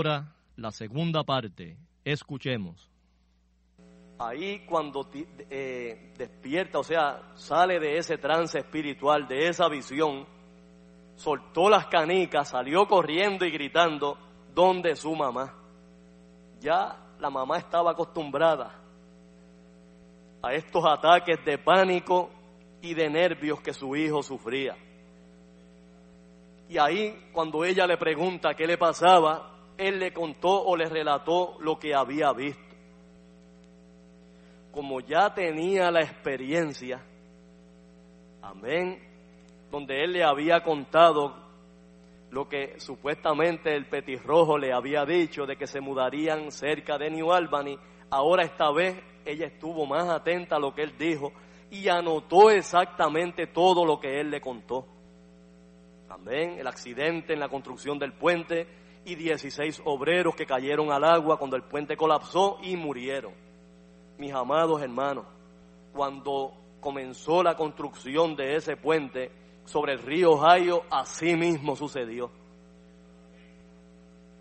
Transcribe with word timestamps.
Ahora 0.00 0.32
la 0.56 0.70
segunda 0.70 1.24
parte. 1.24 1.76
Escuchemos. 2.04 2.88
Ahí 4.18 4.64
cuando 4.66 5.06
eh, 5.50 6.14
despierta, 6.16 6.78
o 6.78 6.84
sea, 6.84 7.32
sale 7.34 7.78
de 7.78 7.98
ese 7.98 8.16
trance 8.16 8.58
espiritual, 8.58 9.28
de 9.28 9.48
esa 9.48 9.68
visión, 9.68 10.26
soltó 11.16 11.68
las 11.68 11.86
canicas, 11.86 12.48
salió 12.48 12.86
corriendo 12.86 13.44
y 13.44 13.50
gritando, 13.50 14.16
¿dónde 14.54 14.96
su 14.96 15.14
mamá? 15.14 15.54
Ya 16.60 16.98
la 17.18 17.30
mamá 17.30 17.58
estaba 17.58 17.92
acostumbrada 17.92 18.78
a 20.42 20.54
estos 20.54 20.84
ataques 20.86 21.44
de 21.44 21.58
pánico 21.58 22.30
y 22.80 22.94
de 22.94 23.10
nervios 23.10 23.60
que 23.60 23.74
su 23.74 23.94
hijo 23.96 24.22
sufría. 24.22 24.76
Y 26.68 26.78
ahí, 26.78 27.30
cuando 27.32 27.64
ella 27.64 27.86
le 27.86 27.96
pregunta 27.96 28.54
qué 28.54 28.66
le 28.66 28.78
pasaba, 28.78 29.59
él 29.80 29.98
le 29.98 30.12
contó 30.12 30.62
o 30.62 30.76
le 30.76 30.88
relató 30.88 31.56
lo 31.60 31.78
que 31.78 31.94
había 31.94 32.32
visto. 32.32 32.62
Como 34.72 35.00
ya 35.00 35.32
tenía 35.34 35.90
la 35.90 36.02
experiencia, 36.02 37.02
amén, 38.42 39.00
donde 39.70 40.04
él 40.04 40.12
le 40.12 40.22
había 40.22 40.62
contado 40.62 41.34
lo 42.30 42.48
que 42.48 42.78
supuestamente 42.78 43.74
el 43.74 43.86
petirrojo 43.86 44.58
le 44.58 44.72
había 44.72 45.04
dicho 45.04 45.46
de 45.46 45.56
que 45.56 45.66
se 45.66 45.80
mudarían 45.80 46.52
cerca 46.52 46.98
de 46.98 47.10
New 47.10 47.32
Albany, 47.32 47.78
ahora 48.10 48.44
esta 48.44 48.70
vez 48.70 49.02
ella 49.24 49.46
estuvo 49.46 49.86
más 49.86 50.08
atenta 50.08 50.56
a 50.56 50.60
lo 50.60 50.74
que 50.74 50.82
él 50.82 50.94
dijo 50.98 51.32
y 51.70 51.88
anotó 51.88 52.50
exactamente 52.50 53.46
todo 53.46 53.84
lo 53.84 53.98
que 53.98 54.20
él 54.20 54.30
le 54.30 54.40
contó. 54.40 54.86
Amén, 56.08 56.56
el 56.58 56.66
accidente 56.66 57.32
en 57.32 57.40
la 57.40 57.48
construcción 57.48 57.98
del 57.98 58.12
puente, 58.12 58.66
y 59.10 59.16
16 59.16 59.82
obreros 59.84 60.36
que 60.36 60.46
cayeron 60.46 60.92
al 60.92 61.02
agua 61.02 61.36
cuando 61.36 61.56
el 61.56 61.64
puente 61.64 61.96
colapsó 61.96 62.58
y 62.62 62.76
murieron. 62.76 63.32
Mis 64.18 64.32
amados 64.32 64.80
hermanos, 64.80 65.26
cuando 65.92 66.52
comenzó 66.80 67.42
la 67.42 67.56
construcción 67.56 68.36
de 68.36 68.54
ese 68.54 68.76
puente 68.76 69.32
sobre 69.64 69.94
el 69.94 69.98
río 69.98 70.32
Ohio, 70.32 70.84
así 70.90 71.34
mismo 71.34 71.74
sucedió. 71.74 72.30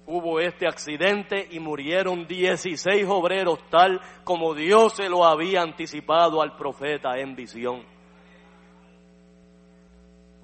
Hubo 0.06 0.40
este 0.40 0.68
accidente 0.68 1.48
y 1.50 1.60
murieron 1.60 2.28
16 2.28 3.06
obreros 3.08 3.60
tal 3.70 4.00
como 4.24 4.54
Dios 4.54 4.94
se 4.94 5.10
lo 5.10 5.26
había 5.26 5.62
anticipado 5.62 6.42
al 6.42 6.56
profeta 6.56 7.18
en 7.18 7.36
visión. 7.36 7.84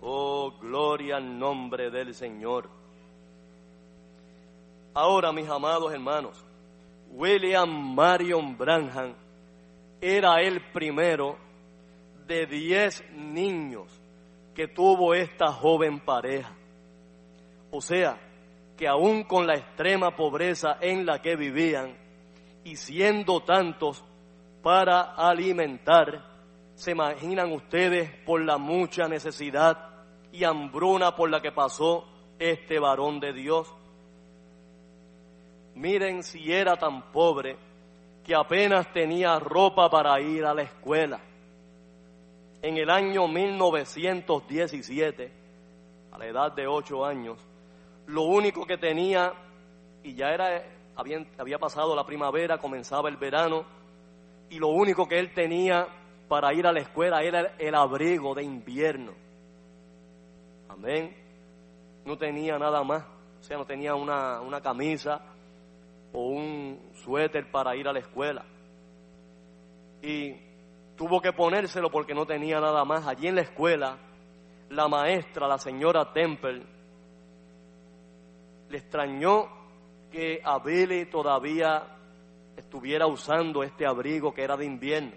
Oh, 0.02 0.52
gloria 0.60 1.18
al 1.18 1.38
nombre 1.38 1.90
del 1.90 2.14
Señor. 2.14 2.85
Ahora, 4.98 5.34
mis 5.34 5.50
amados 5.50 5.92
hermanos, 5.92 6.42
William 7.12 7.70
Marion 7.94 8.58
Branham 8.58 9.14
era 10.00 10.42
el 10.42 10.72
primero 10.72 11.36
de 12.26 12.46
diez 12.46 13.04
niños 13.12 13.92
que 14.54 14.70
tuvo 14.70 15.14
esta 15.14 15.52
joven 15.52 16.00
pareja. 16.00 16.56
O 17.72 17.82
sea, 17.82 18.18
que 18.78 18.88
aún 18.88 19.26
con 19.26 19.46
la 19.46 19.56
extrema 19.56 20.16
pobreza 20.16 20.78
en 20.80 21.06
la 21.06 21.22
que 21.22 21.36
vivían 21.36 21.98
y 22.64 22.78
siendo 22.78 23.42
tantos 23.42 24.02
para 24.64 25.14
alimentar, 25.14 26.24
se 26.76 26.92
imaginan 26.92 27.52
ustedes 27.52 28.12
por 28.26 28.42
la 28.46 28.58
mucha 28.58 29.10
necesidad 29.10 30.06
y 30.32 30.46
hambruna 30.46 31.18
por 31.18 31.30
la 31.30 31.42
que 31.42 31.52
pasó 31.52 32.06
este 32.40 32.80
varón 32.80 33.20
de 33.20 33.34
Dios. 33.34 33.74
Miren 35.76 36.24
si 36.24 36.52
era 36.52 36.76
tan 36.78 37.12
pobre 37.12 37.58
que 38.24 38.34
apenas 38.34 38.92
tenía 38.94 39.38
ropa 39.40 39.90
para 39.90 40.20
ir 40.22 40.46
a 40.46 40.54
la 40.54 40.62
escuela. 40.64 41.20
En 42.62 42.78
el 42.78 42.90
año 42.90 43.28
1917, 43.28 45.32
a 46.12 46.18
la 46.18 46.26
edad 46.26 46.54
de 46.54 46.66
ocho 46.66 47.06
años, 47.06 47.38
lo 48.08 48.24
único 48.24 48.66
que 48.66 48.78
tenía, 48.78 49.34
y 50.02 50.16
ya 50.16 50.30
era, 50.30 50.64
había, 50.96 51.60
pasado 51.60 51.94
la 51.94 52.06
primavera, 52.06 52.58
comenzaba 52.58 53.10
el 53.10 53.18
verano, 53.18 53.66
y 54.50 54.60
lo 54.60 54.70
único 54.70 55.06
que 55.08 55.20
él 55.20 55.34
tenía 55.34 55.88
para 56.30 56.54
ir 56.54 56.66
a 56.66 56.72
la 56.72 56.80
escuela 56.80 57.22
era 57.22 57.56
el 57.60 57.76
abrigo 57.76 58.34
de 58.34 58.44
invierno. 58.44 59.12
Amén. 60.70 61.14
No 62.06 62.18
tenía 62.18 62.58
nada 62.58 62.82
más, 62.84 63.04
o 63.42 63.44
sea, 63.44 63.58
no 63.58 63.66
tenía 63.66 63.94
una, 63.94 64.40
una 64.40 64.62
camisa 64.62 65.35
o 66.16 66.30
un 66.30 66.92
suéter 67.04 67.52
para 67.52 67.76
ir 67.76 67.88
a 67.88 67.94
la 67.94 68.00
escuela. 68.00 68.46
Y 70.02 70.34
tuvo 70.96 71.22
que 71.22 71.34
ponérselo 71.34 71.92
porque 71.92 72.16
no 72.16 72.26
tenía 72.26 72.60
nada 72.62 72.86
más. 72.86 73.06
Allí 73.06 73.28
en 73.28 73.36
la 73.36 73.42
escuela, 73.42 73.98
la 74.70 74.88
maestra, 74.88 75.48
la 75.48 75.58
señora 75.58 76.14
Temple, 76.14 76.64
le 78.70 78.78
extrañó 78.78 79.50
que 80.10 80.40
a 80.42 80.58
Billy 80.60 81.06
todavía 81.08 81.84
estuviera 82.56 83.08
usando 83.08 83.62
este 83.62 83.86
abrigo 83.86 84.34
que 84.34 84.44
era 84.44 84.56
de 84.56 84.66
invierno. 84.66 85.12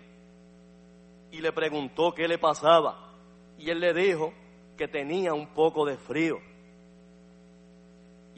Y 1.31 1.41
le 1.41 1.53
preguntó 1.53 2.13
qué 2.13 2.27
le 2.27 2.39
pasaba. 2.39 3.15
Y 3.57 3.71
él 3.71 3.79
le 3.79 3.95
dijo 3.95 4.33
que 4.77 4.89
tenía 4.89 5.33
un 5.33 5.55
poco 5.55 5.85
de 5.87 5.97
frío. 5.97 6.39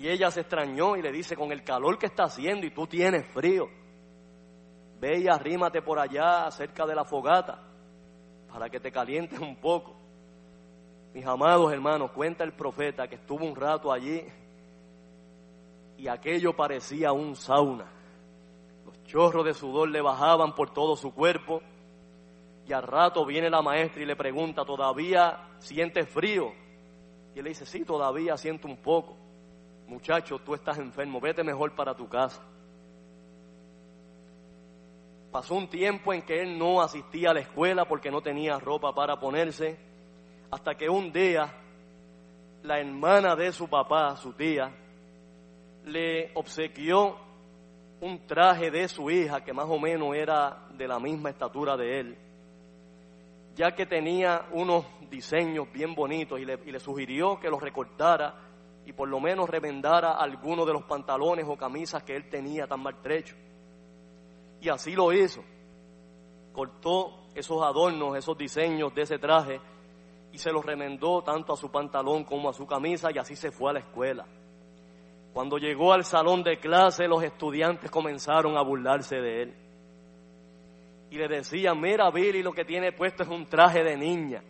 Y 0.00 0.08
ella 0.08 0.30
se 0.30 0.40
extrañó 0.40 0.96
y 0.96 1.02
le 1.02 1.12
dice, 1.12 1.36
con 1.36 1.52
el 1.52 1.62
calor 1.62 1.98
que 1.98 2.06
está 2.06 2.22
haciendo 2.22 2.64
y 2.64 2.70
tú 2.70 2.86
tienes 2.86 3.26
frío, 3.34 3.68
ve 4.98 5.18
y 5.20 5.28
arrímate 5.28 5.82
por 5.82 5.98
allá 5.98 6.50
cerca 6.50 6.86
de 6.86 6.94
la 6.94 7.04
fogata 7.04 7.62
para 8.50 8.70
que 8.70 8.80
te 8.80 8.90
calientes 8.90 9.38
un 9.38 9.56
poco. 9.56 9.94
Mis 11.12 11.26
amados 11.26 11.70
hermanos, 11.70 12.12
cuenta 12.12 12.44
el 12.44 12.54
profeta 12.54 13.08
que 13.08 13.16
estuvo 13.16 13.44
un 13.44 13.54
rato 13.54 13.92
allí 13.92 14.24
y 15.98 16.08
aquello 16.08 16.56
parecía 16.56 17.12
un 17.12 17.36
sauna. 17.36 17.92
Los 18.86 19.04
chorros 19.04 19.44
de 19.44 19.52
sudor 19.52 19.90
le 19.90 20.00
bajaban 20.00 20.54
por 20.54 20.72
todo 20.72 20.96
su 20.96 21.12
cuerpo 21.12 21.60
y 22.66 22.72
al 22.72 22.84
rato 22.84 23.26
viene 23.26 23.50
la 23.50 23.60
maestra 23.60 24.02
y 24.02 24.06
le 24.06 24.16
pregunta, 24.16 24.64
¿todavía 24.64 25.50
sientes 25.58 26.08
frío? 26.08 26.54
Y 27.34 27.40
él 27.40 27.44
le 27.44 27.50
dice, 27.50 27.66
sí, 27.66 27.84
todavía 27.84 28.38
siento 28.38 28.66
un 28.66 28.78
poco 28.78 29.28
muchacho, 29.90 30.38
tú 30.38 30.54
estás 30.54 30.78
enfermo, 30.78 31.20
vete 31.20 31.42
mejor 31.42 31.74
para 31.74 31.94
tu 31.94 32.08
casa. 32.08 32.40
Pasó 35.32 35.54
un 35.54 35.68
tiempo 35.68 36.12
en 36.12 36.22
que 36.22 36.40
él 36.40 36.58
no 36.58 36.80
asistía 36.80 37.30
a 37.30 37.34
la 37.34 37.40
escuela 37.40 37.84
porque 37.84 38.10
no 38.10 38.22
tenía 38.22 38.58
ropa 38.58 38.94
para 38.94 39.18
ponerse, 39.18 39.78
hasta 40.50 40.76
que 40.76 40.88
un 40.88 41.12
día 41.12 41.52
la 42.62 42.78
hermana 42.78 43.34
de 43.34 43.52
su 43.52 43.68
papá, 43.68 44.16
su 44.16 44.32
tía, 44.32 44.72
le 45.86 46.30
obsequió 46.34 47.16
un 48.00 48.26
traje 48.26 48.70
de 48.70 48.88
su 48.88 49.10
hija 49.10 49.44
que 49.44 49.52
más 49.52 49.66
o 49.68 49.78
menos 49.78 50.14
era 50.14 50.68
de 50.72 50.86
la 50.86 50.98
misma 50.98 51.30
estatura 51.30 51.76
de 51.76 52.00
él, 52.00 52.18
ya 53.54 53.74
que 53.74 53.86
tenía 53.86 54.46
unos 54.52 54.84
diseños 55.10 55.70
bien 55.72 55.94
bonitos 55.94 56.38
y 56.40 56.44
le, 56.44 56.80
sugirió 56.80 57.38
que 57.40 57.50
los 57.50 57.60
recortara 57.60 58.49
y 58.90 58.92
por 58.92 59.08
lo 59.08 59.20
menos 59.20 59.48
remendara 59.48 60.14
alguno 60.14 60.66
de 60.66 60.72
los 60.72 60.82
pantalones 60.82 61.46
o 61.48 61.56
camisas 61.56 62.02
que 62.02 62.16
él 62.16 62.28
tenía 62.28 62.66
tan 62.66 62.82
maltrechos. 62.82 63.38
Y 64.60 64.68
así 64.68 64.96
lo 64.96 65.12
hizo. 65.12 65.44
Cortó 66.52 67.28
esos 67.32 67.62
adornos, 67.62 68.16
esos 68.16 68.36
diseños 68.36 68.92
de 68.92 69.02
ese 69.02 69.20
traje 69.20 69.60
y 70.32 70.38
se 70.38 70.50
los 70.50 70.66
remendó 70.66 71.22
tanto 71.22 71.52
a 71.52 71.56
su 71.56 71.70
pantalón 71.70 72.24
como 72.24 72.48
a 72.48 72.52
su 72.52 72.66
camisa 72.66 73.10
y 73.14 73.18
así 73.18 73.36
se 73.36 73.52
fue 73.52 73.70
a 73.70 73.74
la 73.74 73.78
escuela. 73.78 74.26
Cuando 75.32 75.58
llegó 75.58 75.92
al 75.92 76.04
salón 76.04 76.42
de 76.42 76.58
clase, 76.58 77.06
los 77.06 77.22
estudiantes 77.22 77.92
comenzaron 77.92 78.56
a 78.56 78.62
burlarse 78.62 79.20
de 79.20 79.42
él. 79.42 79.54
Y 81.10 81.16
le 81.16 81.28
decían, 81.28 81.80
mira 81.80 82.10
Billy, 82.10 82.42
lo 82.42 82.52
que 82.52 82.64
tiene 82.64 82.90
puesto 82.90 83.22
es 83.22 83.28
un 83.28 83.46
traje 83.46 83.84
de 83.84 83.96
niña. 83.96 84.42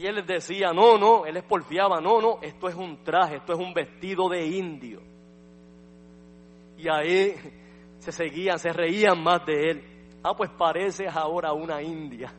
Y 0.00 0.06
él 0.06 0.14
les 0.14 0.26
decía, 0.26 0.72
no, 0.72 0.96
no, 0.96 1.26
él 1.26 1.34
les 1.34 1.42
porfiaba, 1.42 2.00
no, 2.00 2.22
no, 2.22 2.38
esto 2.40 2.68
es 2.68 2.74
un 2.74 3.04
traje, 3.04 3.36
esto 3.36 3.52
es 3.52 3.58
un 3.58 3.74
vestido 3.74 4.30
de 4.30 4.46
indio. 4.46 5.02
Y 6.78 6.88
ahí 6.88 7.34
se 7.98 8.10
seguían, 8.10 8.58
se 8.58 8.72
reían 8.72 9.22
más 9.22 9.44
de 9.44 9.70
él. 9.70 9.84
Ah, 10.22 10.34
pues 10.34 10.48
pareces 10.52 11.14
ahora 11.14 11.52
una 11.52 11.82
india. 11.82 12.32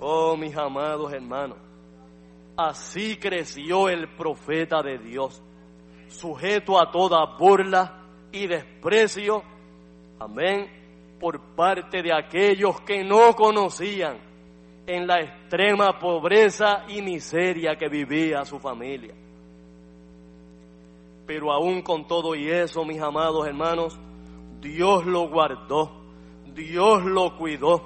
Oh, 0.00 0.36
mis 0.36 0.56
amados 0.56 1.12
hermanos, 1.12 1.58
así 2.56 3.16
creció 3.16 3.88
el 3.88 4.16
profeta 4.16 4.82
de 4.82 4.98
Dios, 4.98 5.40
sujeto 6.08 6.80
a 6.80 6.90
toda 6.90 7.36
burla 7.38 8.02
y 8.32 8.48
desprecio, 8.48 9.44
amén, 10.18 11.16
por 11.20 11.54
parte 11.54 12.02
de 12.02 12.12
aquellos 12.12 12.80
que 12.80 13.04
no 13.04 13.32
conocían 13.36 14.27
en 14.88 15.06
la 15.06 15.20
extrema 15.20 15.98
pobreza 15.98 16.84
y 16.88 17.02
miseria 17.02 17.76
que 17.76 17.90
vivía 17.90 18.42
su 18.46 18.58
familia. 18.58 19.14
Pero 21.26 21.52
aún 21.52 21.82
con 21.82 22.06
todo 22.06 22.34
y 22.34 22.48
eso, 22.48 22.86
mis 22.86 22.98
amados 22.98 23.46
hermanos, 23.46 24.00
Dios 24.62 25.04
lo 25.04 25.28
guardó, 25.28 25.92
Dios 26.54 27.04
lo 27.04 27.36
cuidó, 27.36 27.82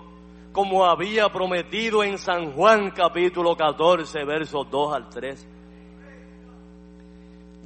como 0.52 0.84
había 0.84 1.28
prometido 1.30 2.04
en 2.04 2.18
San 2.18 2.52
Juan 2.52 2.92
capítulo 2.92 3.56
14, 3.56 4.24
versos 4.24 4.70
2 4.70 4.94
al 4.94 5.08
3. 5.08 5.48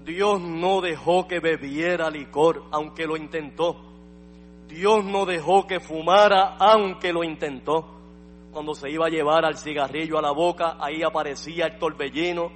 Dios 0.07 0.41
no 0.41 0.81
dejó 0.81 1.29
que 1.29 1.41
bebiera 1.41 2.09
licor, 2.09 2.65
aunque 2.71 3.07
lo 3.07 3.19
intentó. 3.19 3.77
Dios 4.67 5.05
no 5.05 5.27
dejó 5.27 5.67
que 5.67 5.79
fumara, 5.79 6.57
aunque 6.59 7.13
lo 7.13 7.23
intentó 7.23 7.96
cuando 8.57 8.75
se 8.75 8.91
iba 8.91 9.05
a 9.05 9.11
llevar 9.11 9.45
al 9.45 9.59
cigarrillo 9.59 10.19
a 10.19 10.23
la 10.23 10.31
boca, 10.31 10.79
ahí 10.81 11.03
aparecía 11.03 11.67
el 11.67 11.79
torbellino, 11.79 12.51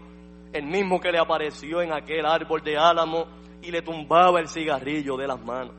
el 0.51 0.65
mismo 0.65 0.99
que 0.99 1.13
le 1.13 1.19
apareció 1.19 1.83
en 1.83 1.93
aquel 1.93 2.25
árbol 2.25 2.63
de 2.63 2.79
álamo 2.79 3.27
y 3.61 3.71
le 3.71 3.83
tumbaba 3.83 4.41
el 4.41 4.49
cigarrillo 4.49 5.19
de 5.19 5.27
las 5.27 5.39
manos. 5.45 5.75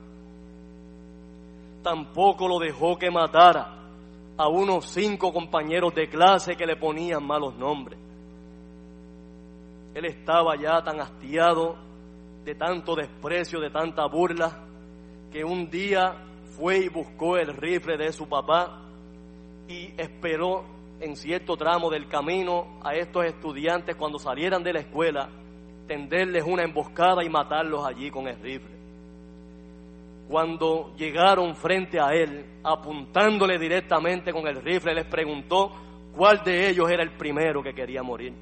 Tampoco 1.81 2.47
lo 2.47 2.59
dejó 2.59 2.99
que 2.99 3.09
matara 3.09 3.79
a 4.37 4.47
unos 4.47 4.85
cinco 4.91 5.33
compañeros 5.33 5.95
de 5.95 6.07
clase 6.07 6.55
que 6.55 6.67
le 6.67 6.75
ponían 6.75 7.25
malos 7.25 7.55
nombres. 7.55 7.97
Él 9.95 10.05
estaba 10.05 10.55
ya 10.55 10.83
tan 10.83 11.01
hastiado 11.01 11.77
de 12.45 12.53
tanto 12.53 12.93
desprecio, 12.95 13.59
de 13.59 13.71
tanta 13.71 14.05
burla, 14.05 14.65
que 15.31 15.43
un 15.43 15.71
día 15.71 16.13
fue 16.55 16.77
y 16.77 16.89
buscó 16.89 17.37
el 17.37 17.57
rifle 17.57 17.97
de 17.97 18.13
su 18.13 18.29
papá 18.29 18.81
y 19.71 19.93
esperó 19.97 20.65
en 20.99 21.15
cierto 21.15 21.55
tramo 21.55 21.89
del 21.89 22.07
camino 22.07 22.79
a 22.83 22.93
estos 22.93 23.25
estudiantes 23.25 23.95
cuando 23.95 24.19
salieran 24.19 24.63
de 24.63 24.73
la 24.73 24.79
escuela, 24.81 25.29
tenderles 25.87 26.43
una 26.45 26.63
emboscada 26.63 27.23
y 27.23 27.29
matarlos 27.29 27.85
allí 27.85 28.11
con 28.11 28.27
el 28.27 28.39
rifle. 28.39 28.75
Cuando 30.27 30.93
llegaron 30.95 31.55
frente 31.55 31.99
a 31.99 32.09
él, 32.09 32.45
apuntándole 32.63 33.57
directamente 33.57 34.31
con 34.31 34.47
el 34.47 34.61
rifle, 34.61 34.93
les 34.93 35.05
preguntó 35.05 35.71
cuál 36.15 36.43
de 36.43 36.69
ellos 36.69 36.89
era 36.89 37.03
el 37.03 37.11
primero 37.11 37.63
que 37.63 37.73
quería 37.73 38.03
morir. 38.03 38.33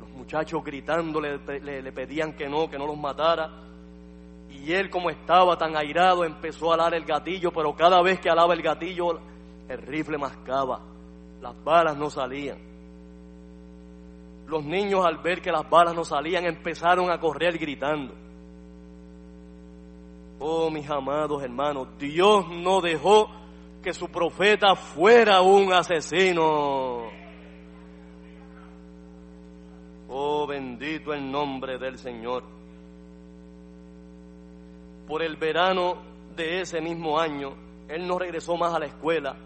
Los 0.00 0.08
muchachos 0.10 0.62
gritándole 0.64 1.38
le, 1.60 1.82
le 1.82 1.92
pedían 1.92 2.34
que 2.34 2.48
no, 2.48 2.68
que 2.68 2.78
no 2.78 2.86
los 2.86 2.98
matara. 2.98 3.50
Y 4.50 4.72
él 4.72 4.90
como 4.90 5.10
estaba 5.10 5.56
tan 5.56 5.76
airado 5.76 6.24
empezó 6.24 6.70
a 6.70 6.74
alar 6.74 6.94
el 6.94 7.04
gatillo, 7.04 7.50
pero 7.52 7.74
cada 7.74 8.02
vez 8.02 8.18
que 8.20 8.30
alaba 8.30 8.54
el 8.54 8.62
gatillo 8.62 9.20
el 9.68 9.78
rifle 9.78 10.18
mascaba, 10.18 10.80
las 11.40 11.64
balas 11.64 11.96
no 11.96 12.10
salían. 12.10 12.58
Los 14.46 14.64
niños 14.64 15.04
al 15.06 15.18
ver 15.18 15.40
que 15.40 15.50
las 15.50 15.68
balas 15.68 15.94
no 15.94 16.04
salían 16.04 16.44
empezaron 16.44 17.10
a 17.10 17.18
correr 17.18 17.58
gritando. 17.58 18.14
Oh, 20.38 20.70
mis 20.70 20.88
amados 20.90 21.42
hermanos, 21.42 21.88
Dios 21.98 22.46
no 22.48 22.80
dejó 22.80 23.30
que 23.82 23.92
su 23.92 24.08
profeta 24.08 24.74
fuera 24.74 25.40
un 25.42 25.72
asesino. 25.72 27.04
Oh, 30.08 30.46
bendito 30.46 31.12
el 31.12 31.30
nombre 31.30 31.78
del 31.78 31.98
Señor. 31.98 32.44
Por 35.06 35.22
el 35.22 35.36
verano 35.36 35.96
de 36.36 36.60
ese 36.60 36.80
mismo 36.80 37.18
año, 37.18 37.54
él 37.88 38.06
no 38.06 38.18
regresó 38.18 38.56
más 38.56 38.74
a 38.74 38.78
la 38.78 38.86
escuela, 38.86 39.36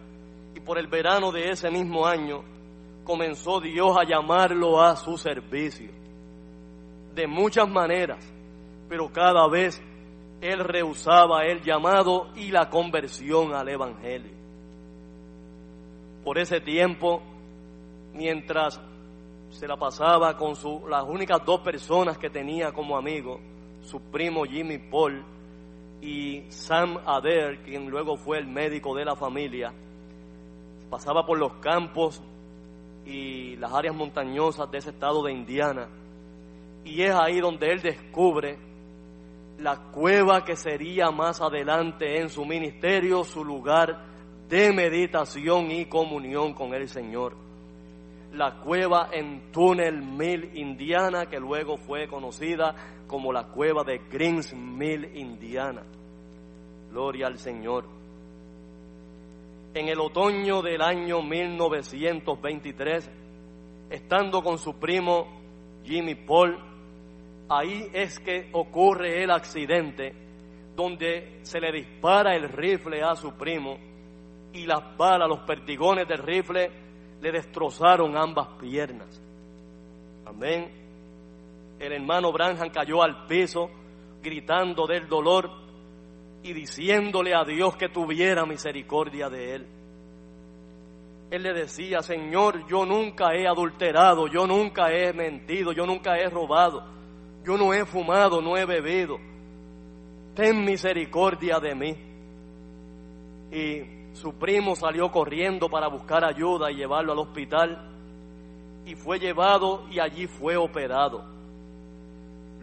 por 0.68 0.78
el 0.78 0.86
verano 0.86 1.32
de 1.32 1.48
ese 1.48 1.70
mismo 1.70 2.06
año 2.06 2.44
comenzó 3.02 3.58
Dios 3.58 3.96
a 3.96 4.04
llamarlo 4.04 4.82
a 4.82 4.96
su 4.96 5.16
servicio. 5.16 5.90
De 7.14 7.26
muchas 7.26 7.66
maneras, 7.66 8.22
pero 8.86 9.10
cada 9.10 9.48
vez 9.48 9.80
él 10.42 10.58
rehusaba 10.58 11.46
el 11.46 11.62
llamado 11.62 12.28
y 12.36 12.50
la 12.50 12.68
conversión 12.68 13.54
al 13.54 13.66
Evangelio. 13.70 14.36
Por 16.22 16.36
ese 16.36 16.60
tiempo, 16.60 17.22
mientras 18.12 18.78
se 19.48 19.66
la 19.66 19.78
pasaba 19.78 20.36
con 20.36 20.54
su, 20.54 20.86
las 20.86 21.04
únicas 21.04 21.42
dos 21.46 21.60
personas 21.60 22.18
que 22.18 22.28
tenía 22.28 22.72
como 22.72 22.98
amigo, 22.98 23.40
su 23.80 24.02
primo 24.10 24.44
Jimmy 24.44 24.76
Paul 24.76 25.24
y 26.02 26.42
Sam 26.50 26.98
Adair, 27.06 27.62
quien 27.62 27.88
luego 27.88 28.18
fue 28.18 28.36
el 28.36 28.46
médico 28.46 28.94
de 28.94 29.06
la 29.06 29.16
familia, 29.16 29.72
pasaba 30.90 31.26
por 31.26 31.38
los 31.38 31.54
campos 31.54 32.22
y 33.04 33.56
las 33.56 33.72
áreas 33.72 33.94
montañosas 33.94 34.70
de 34.70 34.78
ese 34.78 34.90
estado 34.90 35.22
de 35.22 35.32
Indiana. 35.32 35.88
Y 36.84 37.02
es 37.02 37.14
ahí 37.14 37.40
donde 37.40 37.70
él 37.72 37.80
descubre 37.80 38.58
la 39.58 39.76
cueva 39.90 40.44
que 40.44 40.56
sería 40.56 41.10
más 41.10 41.40
adelante 41.40 42.20
en 42.20 42.28
su 42.30 42.44
ministerio, 42.44 43.24
su 43.24 43.44
lugar 43.44 44.04
de 44.48 44.72
meditación 44.72 45.70
y 45.70 45.86
comunión 45.86 46.54
con 46.54 46.74
el 46.74 46.88
Señor. 46.88 47.34
La 48.32 48.60
cueva 48.60 49.08
en 49.12 49.50
Tunnel 49.50 50.02
Mill, 50.02 50.56
Indiana, 50.56 51.26
que 51.26 51.40
luego 51.40 51.76
fue 51.76 52.06
conocida 52.06 52.74
como 53.06 53.32
la 53.32 53.44
cueva 53.48 53.84
de 53.84 53.98
Greens 54.10 54.54
Mill, 54.54 55.16
Indiana. 55.16 55.82
Gloria 56.90 57.26
al 57.26 57.38
Señor. 57.38 57.97
En 59.74 59.88
el 59.88 60.00
otoño 60.00 60.62
del 60.62 60.80
año 60.80 61.22
1923, 61.22 63.10
estando 63.90 64.42
con 64.42 64.58
su 64.58 64.78
primo 64.78 65.26
Jimmy 65.84 66.14
Paul, 66.14 66.58
ahí 67.48 67.88
es 67.92 68.18
que 68.18 68.48
ocurre 68.52 69.22
el 69.22 69.30
accidente 69.30 70.14
donde 70.74 71.40
se 71.42 71.60
le 71.60 71.72
dispara 71.72 72.34
el 72.34 72.48
rifle 72.48 73.02
a 73.02 73.14
su 73.16 73.32
primo 73.34 73.78
y 74.52 74.64
las 74.66 74.96
balas, 74.96 75.28
los 75.28 75.40
perdigones 75.40 76.06
del 76.08 76.18
rifle 76.18 76.70
le 77.20 77.32
destrozaron 77.32 78.16
ambas 78.16 78.48
piernas. 78.60 79.20
Amén. 80.24 80.70
El 81.78 81.92
hermano 81.92 82.32
Branham 82.32 82.70
cayó 82.70 83.02
al 83.02 83.26
piso 83.26 83.70
gritando 84.22 84.86
del 84.86 85.08
dolor 85.08 85.67
y 86.42 86.52
diciéndole 86.52 87.34
a 87.34 87.44
Dios 87.44 87.76
que 87.76 87.88
tuviera 87.88 88.46
misericordia 88.46 89.28
de 89.28 89.54
él. 89.54 89.66
Él 91.30 91.42
le 91.42 91.52
decía, 91.52 92.00
Señor, 92.00 92.66
yo 92.68 92.86
nunca 92.86 93.34
he 93.34 93.46
adulterado, 93.46 94.28
yo 94.28 94.46
nunca 94.46 94.90
he 94.90 95.12
mentido, 95.12 95.72
yo 95.72 95.84
nunca 95.84 96.16
he 96.16 96.28
robado, 96.30 96.84
yo 97.44 97.58
no 97.58 97.74
he 97.74 97.84
fumado, 97.84 98.40
no 98.40 98.56
he 98.56 98.64
bebido. 98.64 99.18
Ten 100.34 100.64
misericordia 100.64 101.58
de 101.58 101.74
mí. 101.74 101.96
Y 103.50 104.14
su 104.14 104.38
primo 104.38 104.74
salió 104.74 105.10
corriendo 105.10 105.68
para 105.68 105.88
buscar 105.88 106.24
ayuda 106.24 106.70
y 106.70 106.76
llevarlo 106.76 107.12
al 107.12 107.18
hospital. 107.18 107.90
Y 108.86 108.94
fue 108.94 109.18
llevado 109.18 109.86
y 109.90 109.98
allí 109.98 110.26
fue 110.26 110.56
operado. 110.56 111.37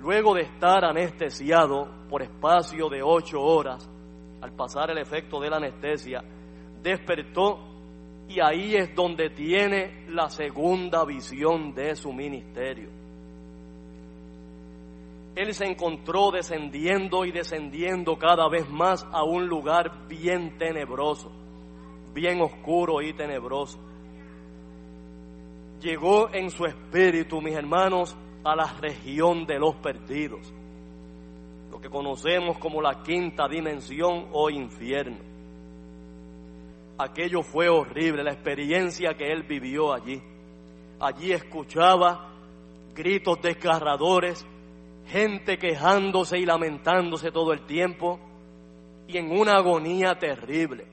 Luego 0.06 0.36
de 0.36 0.44
estar 0.44 0.86
anestesiado 0.86 1.88
por 2.08 2.22
espacio 2.22 2.90
de 2.90 3.02
ocho 3.02 3.42
horas, 3.42 3.90
al 4.40 4.52
pasar 4.52 4.92
el 4.92 5.00
efecto 5.00 5.40
de 5.40 5.50
la 5.50 5.58
anestesia, 5.58 6.24
despertó 6.84 7.58
y 8.30 8.40
ahí 8.40 8.76
es 8.76 8.94
donde 8.94 9.32
tiene 9.32 10.06
la 10.10 10.30
segunda 10.30 11.04
visión 11.06 11.74
de 11.74 11.96
su 11.96 12.14
ministerio. 12.14 12.88
Él 15.36 15.52
se 15.56 15.66
encontró 15.66 16.30
descendiendo 16.30 17.26
y 17.26 17.32
descendiendo 17.32 18.20
cada 18.20 18.48
vez 18.48 18.70
más 18.70 19.08
a 19.12 19.24
un 19.24 19.48
lugar 19.48 20.08
bien 20.08 20.56
tenebroso, 20.60 21.32
bien 22.14 22.42
oscuro 22.42 23.02
y 23.02 23.12
tenebroso. 23.14 23.80
Llegó 25.82 26.32
en 26.32 26.52
su 26.52 26.66
espíritu, 26.66 27.42
mis 27.42 27.56
hermanos, 27.56 28.16
a 28.46 28.56
la 28.56 28.72
región 28.80 29.46
de 29.48 29.58
los 29.58 29.76
perdidos, 29.78 30.54
lo 31.72 31.82
que 31.82 31.90
conocemos 31.90 32.60
como 32.60 32.80
la 32.80 33.02
quinta 33.02 33.48
dimensión 33.48 34.28
o 34.32 34.52
infierno. 34.52 35.18
Aquello 37.00 37.42
fue 37.42 37.68
horrible, 37.68 38.24
la 38.24 38.32
experiencia 38.32 39.16
que 39.16 39.32
él 39.32 39.44
vivió 39.44 39.92
allí. 39.92 40.22
Allí 41.00 41.32
escuchaba 41.32 42.32
gritos 42.94 43.42
desgarradores, 43.42 44.46
gente 45.08 45.58
quejándose 45.58 46.38
y 46.38 46.46
lamentándose 46.46 47.32
todo 47.32 47.52
el 47.52 47.66
tiempo 47.66 48.20
y 49.08 49.18
en 49.18 49.32
una 49.32 49.54
agonía 49.58 50.18
terrible. 50.20 50.86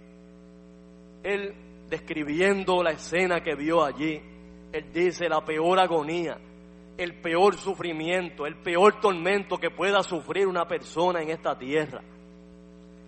Él 1.23 1.54
describiendo 1.88 2.82
la 2.82 2.92
escena 2.92 3.42
que 3.42 3.54
vio 3.54 3.85
allí, 3.85 4.21
él 4.73 4.92
dice 4.92 5.28
la 5.28 5.44
peor 5.44 5.78
agonía, 5.78 6.38
el 7.02 7.21
peor 7.21 7.56
sufrimiento, 7.56 8.47
el 8.47 8.56
peor 8.56 9.00
tormento 9.00 9.59
que 9.59 9.71
pueda 9.71 10.02
sufrir 10.02 10.47
una 10.47 10.66
persona 10.66 11.23
en 11.23 11.30
esta 11.30 11.59
tierra, 11.59 12.02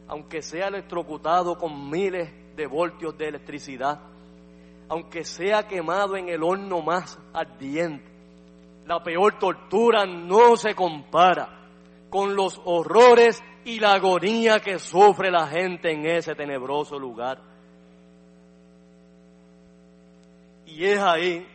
aunque 0.08 0.42
sea 0.42 0.68
electrocutado 0.68 1.56
con 1.56 1.90
miles 1.90 2.30
de 2.56 2.66
voltios 2.66 3.16
de 3.16 3.28
electricidad, 3.28 4.00
aunque 4.88 5.24
sea 5.24 5.66
quemado 5.66 6.16
en 6.16 6.28
el 6.28 6.42
horno 6.42 6.82
más 6.82 7.18
ardiente, 7.32 8.10
la 8.86 9.02
peor 9.02 9.38
tortura 9.38 10.04
no 10.04 10.56
se 10.56 10.74
compara 10.74 11.60
con 12.10 12.36
los 12.36 12.60
horrores 12.64 13.42
y 13.64 13.80
la 13.80 13.94
agonía 13.94 14.60
que 14.60 14.78
sufre 14.78 15.30
la 15.30 15.46
gente 15.46 15.90
en 15.90 16.04
ese 16.04 16.34
tenebroso 16.34 16.98
lugar. 16.98 17.40
Y 20.66 20.84
es 20.84 21.00
ahí 21.00 21.46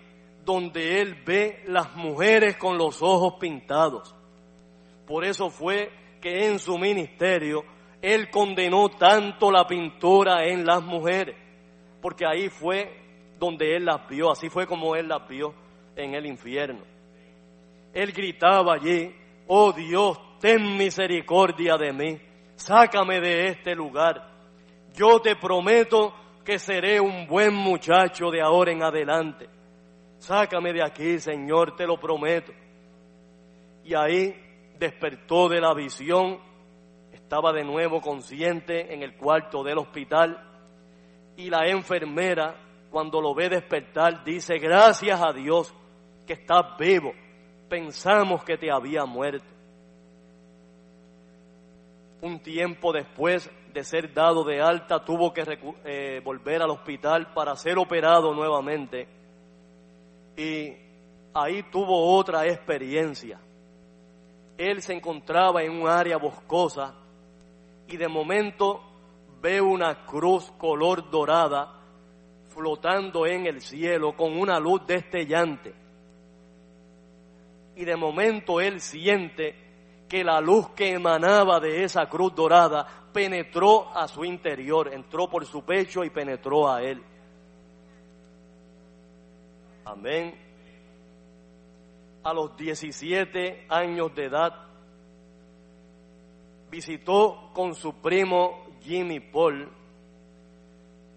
donde 0.50 1.00
él 1.00 1.14
ve 1.24 1.62
las 1.68 1.96
mujeres 1.96 2.58
con 2.58 2.76
los 2.76 3.04
ojos 3.04 3.36
pintados. 3.40 4.16
Por 5.06 5.24
eso 5.24 5.52
fue 5.52 5.92
que 6.20 6.48
en 6.48 6.58
su 6.58 6.80
ministerio 6.80 7.64
él 8.02 8.32
condenó 8.32 8.90
tanto 8.90 9.52
la 9.52 9.68
pintura 9.68 10.48
en 10.48 10.66
las 10.66 10.82
mujeres, 10.82 11.36
porque 12.02 12.26
ahí 12.26 12.50
fue 12.50 13.00
donde 13.38 13.76
él 13.76 13.86
las 13.86 14.08
vio, 14.10 14.32
así 14.32 14.50
fue 14.50 14.66
como 14.66 14.96
él 14.96 15.08
las 15.08 15.28
vio 15.28 15.54
en 15.96 16.16
el 16.16 16.26
infierno. 16.26 16.82
Él 17.94 18.12
gritaba 18.12 18.74
allí, 18.74 19.16
oh 19.46 19.72
Dios, 19.72 20.20
ten 20.40 20.78
misericordia 20.78 21.78
de 21.78 21.94
mí, 21.94 22.20
sácame 22.56 23.22
de 23.22 23.50
este 23.50 23.76
lugar. 23.76 24.32
Yo 24.96 25.22
te 25.22 25.36
prometo 25.36 26.12
que 26.44 26.58
seré 26.58 27.00
un 27.00 27.28
buen 27.28 27.54
muchacho 27.54 28.32
de 28.32 28.42
ahora 28.42 28.72
en 28.72 28.82
adelante. 28.82 29.59
Sácame 30.20 30.72
de 30.74 30.84
aquí, 30.84 31.20
Señor, 31.20 31.76
te 31.76 31.86
lo 31.86 32.00
prometo. 32.00 32.54
Y 33.84 33.96
ahí 33.96 34.36
despertó 34.78 35.50
de 35.50 35.60
la 35.60 35.74
visión, 35.74 36.40
estaba 37.12 37.52
de 37.52 37.64
nuevo 37.64 38.00
consciente 38.00 38.94
en 38.94 39.04
el 39.04 39.18
cuarto 39.18 39.64
del 39.64 39.80
hospital 39.80 40.46
y 41.36 41.50
la 41.50 41.68
enfermera, 41.68 42.56
cuando 42.92 43.22
lo 43.22 43.34
ve 43.34 43.50
despertar, 43.50 44.24
dice, 44.24 44.58
gracias 44.58 45.22
a 45.22 45.34
Dios 45.34 45.74
que 46.26 46.34
estás 46.34 46.78
vivo 46.78 47.12
pensamos 47.70 48.44
que 48.44 48.58
te 48.58 48.72
había 48.72 49.06
muerto. 49.06 49.46
Un 52.22 52.42
tiempo 52.42 52.92
después 52.92 53.50
de 53.72 53.84
ser 53.84 54.14
dado 54.14 54.44
de 54.44 54.60
alta, 54.60 55.06
tuvo 55.06 55.32
que 55.32 55.44
eh, 55.86 56.22
volver 56.24 56.62
al 56.62 56.72
hospital 56.72 57.32
para 57.34 57.56
ser 57.56 57.78
operado 57.78 58.34
nuevamente. 58.34 59.08
Y 60.40 60.74
ahí 61.34 61.64
tuvo 61.64 62.16
otra 62.16 62.48
experiencia. 62.48 63.40
Él 64.58 64.82
se 64.82 64.94
encontraba 64.94 65.64
en 65.64 65.72
un 65.72 65.90
área 65.90 66.18
boscosa 66.18 66.96
y 67.88 67.98
de 67.98 68.08
momento 68.08 68.82
ve 69.42 69.60
una 69.60 70.06
cruz 70.06 70.52
color 70.58 71.10
dorada 71.10 71.82
flotando 72.48 73.26
en 73.26 73.48
el 73.48 73.62
cielo 73.62 74.16
con 74.16 74.40
una 74.40 74.60
luz 74.60 74.86
destellante 74.88 75.74
y 77.76 77.86
de 77.86 77.96
momento 77.96 78.60
él 78.60 78.82
siente 78.82 79.56
que 80.10 80.22
la 80.22 80.42
luz 80.42 80.70
que 80.72 80.92
emanaba 80.92 81.62
de 81.62 81.84
esa 81.84 82.08
cruz 82.08 82.36
dorada 82.36 82.86
penetró 83.14 83.96
a 83.96 84.08
su 84.08 84.26
interior, 84.26 84.94
entró 84.94 85.30
por 85.30 85.46
su 85.46 85.64
pecho 85.64 86.04
y 86.04 86.10
penetró 86.10 86.70
a 86.70 86.82
él. 86.82 87.02
Amén. 89.92 90.36
A 92.24 92.32
los 92.32 92.56
17 92.56 93.66
años 93.70 94.14
de 94.14 94.26
edad, 94.26 94.54
visitó 96.70 97.50
con 97.56 97.74
su 97.74 97.96
primo 97.96 98.68
Jimmy 98.82 99.20
Paul 99.20 99.68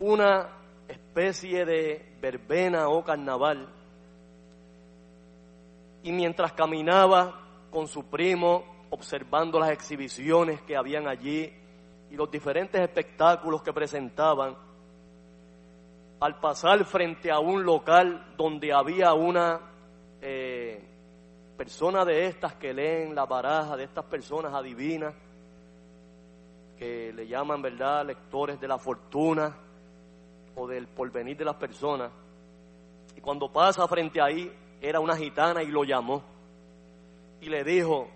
una 0.01 0.49
especie 0.89 1.67
de 1.67 2.17
verbena 2.19 2.89
o 2.89 3.05
carnaval 3.05 3.69
y 6.03 6.11
mientras 6.11 6.55
caminaba 6.55 7.43
con 7.71 7.87
su 7.87 8.07
primo 8.07 8.87
observando 8.89 9.61
las 9.61 9.71
exhibiciones 9.71 10.63
que 10.63 10.79
habían 10.79 11.09
allí 11.09 11.53
y 12.11 12.17
los 12.17 12.31
diferentes 12.31 12.81
espectáculos 12.81 13.63
que 13.63 13.75
presentaban, 13.75 14.57
al 16.23 16.39
pasar 16.39 16.85
frente 16.85 17.33
a 17.33 17.41
un 17.41 17.65
local 17.65 18.35
donde 18.37 18.73
había 18.73 19.13
una 19.13 19.61
eh, 20.21 20.81
persona 21.57 22.05
de 22.05 22.27
estas 22.27 22.55
que 22.55 22.73
leen 22.73 23.13
la 23.13 23.27
baraja, 23.27 23.77
de 23.77 23.83
estas 23.83 24.05
personas 24.05 24.55
adivinas, 24.55 25.17
que 26.79 27.13
le 27.13 27.27
llaman, 27.27 27.61
¿verdad?, 27.61 28.07
lectores 28.07 28.61
de 28.61 28.69
la 28.69 28.79
fortuna 28.79 29.57
o 30.55 30.69
del 30.69 30.87
porvenir 30.87 31.37
de 31.37 31.45
las 31.45 31.57
personas. 31.57 32.13
Y 33.17 33.21
cuando 33.21 33.51
pasa 33.51 33.89
frente 33.89 34.23
ahí, 34.23 34.49
era 34.81 35.01
una 35.01 35.17
gitana 35.17 35.65
y 35.65 35.73
lo 35.73 35.83
llamó. 35.83 36.23
Y 37.41 37.47
le 37.47 37.65
dijo, 37.65 38.07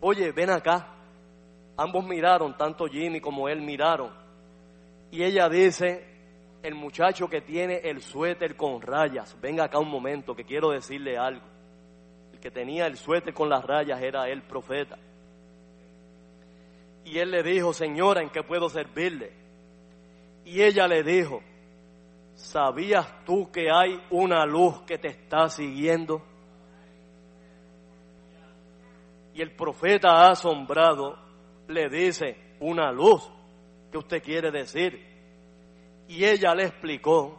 oye, 0.00 0.30
ven 0.30 0.50
acá. 0.50 0.94
Ambos 1.76 2.04
miraron, 2.04 2.56
tanto 2.56 2.86
Jimmy 2.86 3.20
como 3.20 3.48
él 3.48 3.62
miraron. 3.62 4.10
Y 5.10 5.24
ella 5.24 5.48
dice, 5.48 6.11
el 6.62 6.74
muchacho 6.74 7.28
que 7.28 7.40
tiene 7.40 7.80
el 7.84 8.02
suéter 8.02 8.56
con 8.56 8.80
rayas, 8.80 9.36
venga 9.40 9.64
acá 9.64 9.78
un 9.78 9.90
momento 9.90 10.34
que 10.34 10.44
quiero 10.44 10.70
decirle 10.70 11.18
algo. 11.18 11.46
El 12.32 12.38
que 12.38 12.50
tenía 12.50 12.86
el 12.86 12.96
suéter 12.96 13.34
con 13.34 13.48
las 13.48 13.64
rayas 13.64 14.00
era 14.00 14.28
el 14.28 14.42
profeta. 14.42 14.98
Y 17.04 17.18
él 17.18 17.32
le 17.32 17.42
dijo, 17.42 17.72
señora, 17.72 18.22
¿en 18.22 18.30
qué 18.30 18.44
puedo 18.44 18.68
servirle? 18.68 19.32
Y 20.44 20.62
ella 20.62 20.86
le 20.86 21.02
dijo, 21.02 21.42
¿sabías 22.34 23.24
tú 23.24 23.50
que 23.50 23.68
hay 23.70 24.00
una 24.10 24.46
luz 24.46 24.82
que 24.82 24.98
te 24.98 25.08
está 25.08 25.48
siguiendo? 25.48 26.22
Y 29.34 29.42
el 29.42 29.50
profeta 29.56 30.30
asombrado 30.30 31.18
le 31.66 31.88
dice, 31.88 32.36
una 32.60 32.92
luz, 32.92 33.28
¿qué 33.90 33.98
usted 33.98 34.22
quiere 34.22 34.52
decir? 34.52 35.11
Y 36.08 36.24
ella 36.24 36.54
le 36.54 36.64
explicó, 36.64 37.38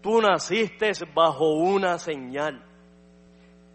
tú 0.00 0.20
naciste 0.20 0.92
bajo 1.14 1.50
una 1.54 1.98
señal. 1.98 2.64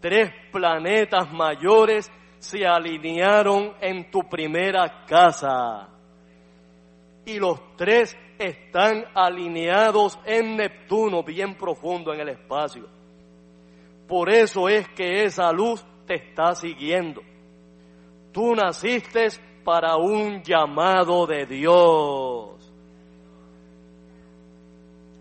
Tres 0.00 0.30
planetas 0.52 1.32
mayores 1.32 2.10
se 2.38 2.66
alinearon 2.66 3.74
en 3.80 4.10
tu 4.10 4.20
primera 4.28 5.04
casa. 5.06 5.88
Y 7.26 7.38
los 7.38 7.76
tres 7.76 8.16
están 8.38 9.04
alineados 9.14 10.18
en 10.26 10.56
Neptuno, 10.56 11.22
bien 11.22 11.56
profundo 11.56 12.12
en 12.12 12.20
el 12.20 12.28
espacio. 12.28 12.86
Por 14.06 14.28
eso 14.30 14.68
es 14.68 14.88
que 14.90 15.24
esa 15.24 15.50
luz 15.52 15.84
te 16.06 16.14
está 16.16 16.54
siguiendo. 16.54 17.22
Tú 18.32 18.54
naciste 18.54 19.28
para 19.64 19.96
un 19.96 20.42
llamado 20.42 21.26
de 21.26 21.46
Dios. 21.46 22.63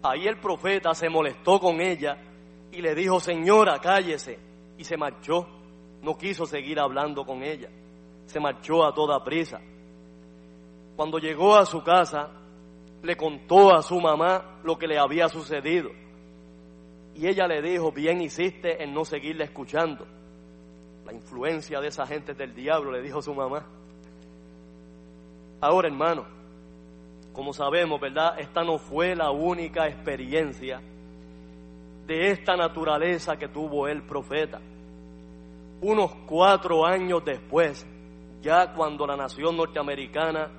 Ahí 0.03 0.27
el 0.27 0.37
profeta 0.37 0.93
se 0.93 1.09
molestó 1.09 1.59
con 1.59 1.81
ella 1.81 2.17
y 2.71 2.81
le 2.81 2.93
dijo, 2.93 3.19
señora, 3.19 3.79
cállese. 3.79 4.37
Y 4.77 4.83
se 4.83 4.97
marchó 4.97 5.47
no 6.03 6.17
quiso 6.17 6.45
seguir 6.45 6.79
hablando 6.79 7.25
con 7.25 7.41
ella. 7.43 7.69
Se 8.25 8.39
marchó 8.39 8.85
a 8.85 8.93
toda 8.93 9.23
prisa. 9.23 9.59
Cuando 10.95 11.17
llegó 11.17 11.55
a 11.55 11.65
su 11.65 11.81
casa, 11.81 12.29
le 13.01 13.15
contó 13.15 13.73
a 13.73 13.81
su 13.81 13.99
mamá 13.99 14.59
lo 14.63 14.77
que 14.77 14.87
le 14.87 14.99
había 14.99 15.29
sucedido. 15.29 15.89
Y 17.15 17.27
ella 17.27 17.47
le 17.47 17.61
dijo, 17.61 17.91
bien 17.91 18.21
hiciste 18.21 18.83
en 18.83 18.93
no 18.93 19.05
seguirle 19.05 19.45
escuchando. 19.45 20.05
La 21.05 21.13
influencia 21.13 21.79
de 21.79 21.87
esa 21.87 22.05
gente 22.05 22.33
del 22.33 22.53
diablo, 22.53 22.91
le 22.91 23.01
dijo 23.01 23.21
su 23.21 23.33
mamá. 23.33 23.65
Ahora, 25.61 25.87
hermano, 25.87 26.25
como 27.33 27.51
sabemos, 27.53 27.99
¿verdad? 27.99 28.39
Esta 28.39 28.63
no 28.63 28.77
fue 28.77 29.15
la 29.15 29.31
única 29.31 29.87
experiencia 29.87 30.81
de 32.05 32.31
esta 32.31 32.55
naturaleza 32.55 33.37
que 33.37 33.47
tuvo 33.47 33.87
el 33.87 34.03
profeta 34.03 34.61
unos 35.83 36.15
cuatro 36.25 36.85
años 36.85 37.23
después, 37.25 37.85
ya 38.41 38.73
cuando 38.73 39.05
la 39.05 39.17
nación 39.17 39.57
norteamericana 39.57 40.49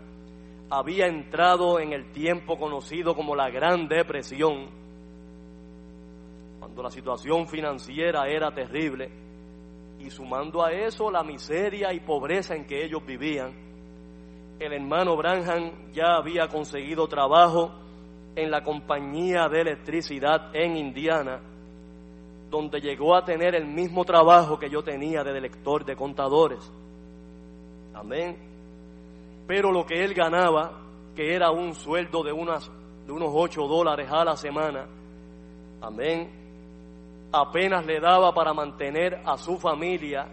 había 0.68 1.06
entrado 1.06 1.80
en 1.80 1.92
el 1.92 2.12
tiempo 2.12 2.58
conocido 2.58 3.14
como 3.14 3.34
la 3.34 3.48
Gran 3.48 3.88
Depresión, 3.88 4.68
cuando 6.58 6.82
la 6.82 6.90
situación 6.90 7.48
financiera 7.48 8.28
era 8.28 8.52
terrible, 8.52 9.10
y 9.98 10.10
sumando 10.10 10.62
a 10.62 10.72
eso 10.72 11.10
la 11.10 11.22
miseria 11.22 11.94
y 11.94 12.00
pobreza 12.00 12.54
en 12.54 12.66
que 12.66 12.84
ellos 12.84 13.04
vivían, 13.06 13.54
el 14.58 14.72
hermano 14.72 15.16
Branham 15.16 15.92
ya 15.92 16.16
había 16.16 16.48
conseguido 16.48 17.06
trabajo 17.08 17.72
en 18.36 18.50
la 18.50 18.62
compañía 18.62 19.48
de 19.48 19.60
electricidad 19.60 20.54
en 20.54 20.76
Indiana, 20.76 21.40
donde 22.50 22.80
llegó 22.80 23.16
a 23.16 23.24
tener 23.24 23.54
el 23.54 23.66
mismo 23.66 24.04
trabajo 24.04 24.58
que 24.58 24.70
yo 24.70 24.82
tenía 24.82 25.22
de 25.22 25.40
lector 25.40 25.84
de 25.84 25.96
contadores. 25.96 26.70
Amén. 27.94 28.36
Pero 29.46 29.70
lo 29.70 29.84
que 29.84 30.02
él 30.02 30.14
ganaba, 30.14 30.80
que 31.14 31.34
era 31.34 31.50
un 31.50 31.74
sueldo 31.74 32.22
de, 32.22 32.32
unas, 32.32 32.70
de 33.06 33.12
unos 33.12 33.30
8 33.32 33.66
dólares 33.66 34.08
a 34.10 34.24
la 34.24 34.36
semana, 34.36 34.86
amén, 35.80 36.30
apenas 37.32 37.84
le 37.84 38.00
daba 38.00 38.32
para 38.32 38.54
mantener 38.54 39.20
a 39.24 39.36
su 39.36 39.58
familia, 39.58 40.26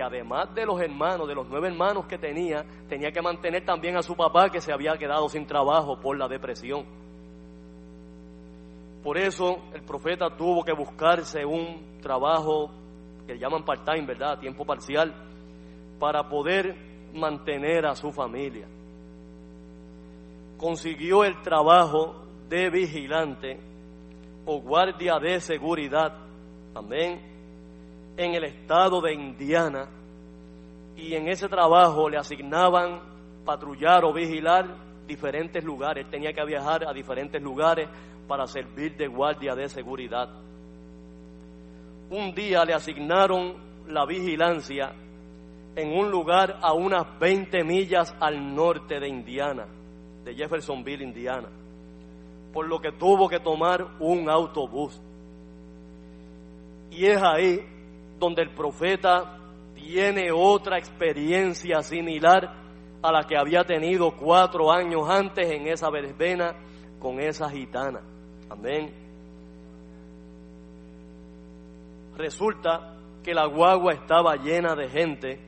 además 0.00 0.54
de 0.54 0.66
los 0.66 0.80
hermanos, 0.80 1.28
de 1.28 1.34
los 1.34 1.48
nueve 1.48 1.68
hermanos 1.68 2.06
que 2.06 2.18
tenía, 2.18 2.64
tenía 2.88 3.10
que 3.10 3.22
mantener 3.22 3.64
también 3.64 3.96
a 3.96 4.02
su 4.02 4.16
papá 4.16 4.50
que 4.50 4.60
se 4.60 4.72
había 4.72 4.96
quedado 4.96 5.28
sin 5.28 5.46
trabajo 5.46 6.00
por 6.00 6.16
la 6.16 6.28
depresión. 6.28 6.84
Por 9.02 9.16
eso 9.16 9.58
el 9.74 9.82
profeta 9.82 10.36
tuvo 10.36 10.62
que 10.62 10.72
buscarse 10.72 11.44
un 11.44 12.00
trabajo 12.02 12.70
que 13.26 13.38
llaman 13.38 13.64
part-time, 13.64 14.06
¿verdad? 14.06 14.38
Tiempo 14.38 14.64
parcial, 14.64 15.14
para 15.98 16.28
poder 16.28 16.76
mantener 17.14 17.86
a 17.86 17.94
su 17.94 18.12
familia. 18.12 18.66
Consiguió 20.58 21.24
el 21.24 21.40
trabajo 21.42 22.24
de 22.48 22.68
vigilante 22.70 23.58
o 24.44 24.60
guardia 24.60 25.18
de 25.18 25.40
seguridad, 25.40 26.12
amén, 26.74 27.29
en 28.16 28.34
el 28.34 28.44
estado 28.44 29.00
de 29.00 29.14
Indiana. 29.14 29.88
Y 30.96 31.14
en 31.14 31.28
ese 31.28 31.48
trabajo 31.48 32.08
le 32.08 32.18
asignaban 32.18 33.00
patrullar 33.44 34.04
o 34.04 34.12
vigilar 34.12 34.66
diferentes 35.06 35.64
lugares. 35.64 36.08
tenía 36.08 36.32
que 36.32 36.44
viajar 36.44 36.86
a 36.86 36.92
diferentes 36.92 37.42
lugares 37.42 37.88
para 38.28 38.46
servir 38.46 38.96
de 38.96 39.08
guardia 39.08 39.54
de 39.54 39.68
seguridad. 39.68 40.28
Un 42.10 42.32
día 42.34 42.64
le 42.64 42.74
asignaron 42.74 43.54
la 43.88 44.06
vigilancia 44.06 44.92
en 45.74 45.92
un 45.92 46.10
lugar 46.10 46.58
a 46.62 46.72
unas 46.72 47.18
20 47.18 47.64
millas 47.64 48.14
al 48.20 48.54
norte 48.54 49.00
de 49.00 49.08
Indiana, 49.08 49.66
de 50.24 50.34
Jeffersonville, 50.34 51.02
Indiana, 51.02 51.48
por 52.52 52.68
lo 52.68 52.80
que 52.80 52.92
tuvo 52.92 53.28
que 53.28 53.40
tomar 53.40 53.84
un 53.98 54.28
autobús. 54.28 55.00
Y 56.90 57.06
es 57.06 57.22
ahí 57.22 57.60
donde 58.20 58.42
el 58.42 58.50
profeta 58.50 59.38
tiene 59.74 60.30
otra 60.30 60.78
experiencia 60.78 61.82
similar 61.82 62.54
a 63.02 63.10
la 63.10 63.26
que 63.26 63.36
había 63.36 63.64
tenido 63.64 64.14
cuatro 64.14 64.70
años 64.70 65.08
antes 65.08 65.50
en 65.50 65.66
esa 65.66 65.90
verbena 65.90 66.54
con 67.00 67.18
esa 67.18 67.48
gitana. 67.48 68.02
Amén. 68.50 68.92
Resulta 72.16 72.98
que 73.22 73.32
la 73.32 73.46
guagua 73.46 73.94
estaba 73.94 74.36
llena 74.36 74.74
de 74.76 74.88
gente 74.90 75.40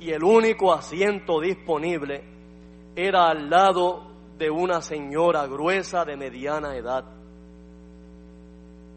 y 0.00 0.10
el 0.10 0.24
único 0.24 0.72
asiento 0.72 1.40
disponible 1.40 2.24
era 2.94 3.28
al 3.28 3.50
lado 3.50 4.06
de 4.38 4.50
una 4.50 4.80
señora 4.80 5.46
gruesa 5.46 6.06
de 6.06 6.16
mediana 6.16 6.74
edad. 6.74 7.04